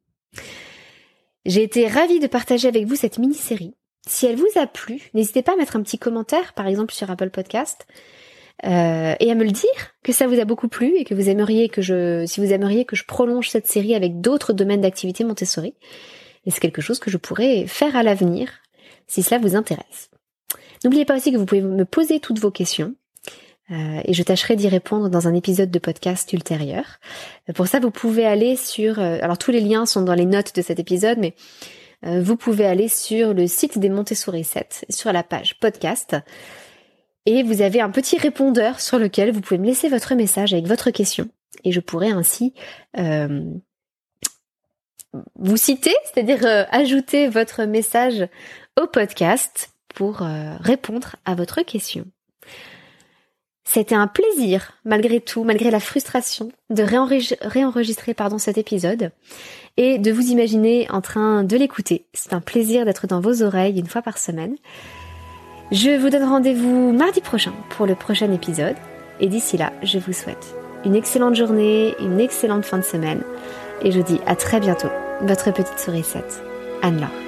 J'ai 1.45 1.63
été 1.63 1.87
ravie 1.87 2.19
de 2.19 2.27
partager 2.27 2.69
avec 2.69 2.87
vous 2.87 2.97
cette 2.97 3.19
mini-série. 3.19 3.75
Si 4.09 4.27
elle 4.27 4.37
vous 4.37 4.47
a 4.57 4.67
plu, 4.67 5.11
n'hésitez 5.15 5.43
pas 5.43 5.53
à 5.53 5.57
mettre 5.57 5.77
un 5.77 5.83
petit 5.83 5.99
commentaire, 5.99 6.55
par 6.55 6.67
exemple 6.67 6.95
sur 6.95 7.11
Apple 7.11 7.31
Podcast. 7.31 7.87
euh, 8.65 9.15
et 9.21 9.31
à 9.31 9.35
me 9.35 9.45
le 9.45 9.51
dire 9.51 9.95
que 10.03 10.13
ça 10.13 10.27
vous 10.27 10.41
a 10.41 10.47
beaucoup 10.47 10.69
plu 10.69 10.97
et 10.97 11.05
que 11.05 11.15
vous 11.15 11.29
aimeriez 11.29 11.69
que 11.69 11.83
je, 11.83 12.25
si 12.27 12.41
vous 12.41 12.53
aimeriez 12.53 12.87
que 12.87 12.97
je 12.97 13.05
prolonge 13.05 13.51
cette 13.51 13.67
série 13.67 13.95
avec 13.95 14.23
d'autres 14.23 14.55
domaines 14.55 14.81
d'activité 14.81 15.25
Montessori. 15.25 15.75
Et 16.47 16.51
c'est 16.51 16.61
quelque 16.61 16.81
chose 16.81 16.99
que 16.99 17.11
je 17.11 17.19
pourrais 17.19 17.67
faire 17.67 17.97
à 17.97 18.03
l'avenir 18.03 18.49
si 19.07 19.23
cela 19.23 19.39
vous 19.39 19.57
intéresse. 19.57 20.11
N'oubliez 20.85 21.05
pas 21.05 21.17
aussi 21.17 21.33
que 21.33 21.37
vous 21.37 21.47
pouvez 21.47 21.63
me 21.63 21.85
poser 21.85 22.21
toutes 22.21 22.39
vos 22.39 22.51
questions. 22.51 22.95
Euh, 23.71 24.01
et 24.05 24.13
je 24.13 24.23
tâcherai 24.23 24.55
d'y 24.55 24.69
répondre 24.69 25.09
dans 25.09 25.27
un 25.27 25.35
épisode 25.35 25.71
de 25.71 25.79
podcast 25.79 26.33
ultérieur. 26.33 26.85
Pour 27.55 27.67
ça, 27.67 27.81
vous 27.81 27.91
pouvez 27.91 28.25
aller 28.25 28.57
sur... 28.57 29.01
Euh, 29.01 29.19
alors 29.23 29.39
tous 29.39 29.51
les 29.51 29.61
liens 29.61 29.87
sont 29.87 30.03
dans 30.03 30.15
les 30.15 30.25
notes 30.25 30.55
de 30.55 30.63
cet 30.63 30.79
épisode, 30.79 31.19
mais 31.19 31.35
euh, 32.05 32.23
vous 32.23 32.37
pouvez 32.37 32.65
aller 32.65 32.89
sur 32.89 33.35
le 33.35 33.47
site 33.49 33.79
des 33.79 33.89
Montessori 33.89 34.45
7, 34.45 34.85
sur 34.89 35.13
la 35.13 35.25
page 35.25 35.59
podcast. 35.59 36.17
Et 37.25 37.43
vous 37.43 37.61
avez 37.61 37.81
un 37.81 37.91
petit 37.91 38.19
répondeur 38.19 38.81
sur 38.81 38.99
lequel 38.99 39.33
vous 39.33 39.41
pouvez 39.41 39.59
me 39.59 39.67
laisser 39.67 39.89
votre 39.89 40.15
message 40.15 40.53
avec 40.53 40.67
votre 40.67 40.91
question. 40.91 41.29
Et 41.65 41.73
je 41.73 41.81
pourrai 41.81 42.11
ainsi 42.11 42.55
vous 45.35 45.57
citer, 45.57 45.95
c'est-à-dire 46.05 46.67
ajouter 46.71 47.27
votre 47.27 47.65
message 47.65 48.29
au 48.81 48.87
podcast 48.87 49.71
pour 49.97 50.23
répondre 50.61 51.17
à 51.25 51.35
votre 51.35 51.63
question. 51.63 52.05
C'était 53.69 53.97
un 53.97 54.07
plaisir, 54.07 54.75
malgré 54.85 55.21
tout, 55.21 55.43
malgré 55.43 55.73
la 55.73 55.81
frustration, 55.81 56.53
de 56.71 56.85
réenregistrer, 57.43 58.15
pardon, 58.15 58.39
cet 58.39 58.59
épisode 58.59 59.11
et 59.77 59.99
de 59.99 60.13
vous 60.13 60.29
imaginer 60.29 60.87
en 60.91 61.01
train 61.01 61.43
de 61.43 61.57
l'écouter. 61.57 62.07
C'est 62.15 62.33
un 62.33 62.41
plaisir 62.41 62.85
d'être 62.85 63.09
dans 63.09 63.21
vos 63.21 63.43
oreilles 63.43 63.81
une 63.81 63.89
fois 63.89 64.03
par 64.03 64.19
semaine. 64.19 64.57
Je 65.73 65.99
vous 65.99 66.11
donne 66.11 66.23
rendez-vous 66.23 66.93
mardi 66.93 67.21
prochain 67.21 67.53
pour 67.71 67.87
le 67.87 67.97
prochain 67.97 68.33
épisode. 68.33 68.77
Et 69.19 69.27
d'ici 69.27 69.57
là, 69.57 69.73
je 69.83 69.99
vous 69.99 70.13
souhaite 70.13 70.55
une 70.85 70.95
excellente 70.95 71.35
journée, 71.35 71.97
une 72.01 72.21
excellente 72.21 72.65
fin 72.65 72.79
de 72.79 72.85
semaine. 72.85 73.23
Et 73.83 73.91
je 73.91 73.99
vous 73.99 74.05
dis 74.05 74.21
à 74.27 74.37
très 74.37 74.61
bientôt. 74.61 74.91
Votre 75.23 75.53
petite 75.53 75.81
sourisette, 75.81 76.41
Anne-Laure. 76.83 77.26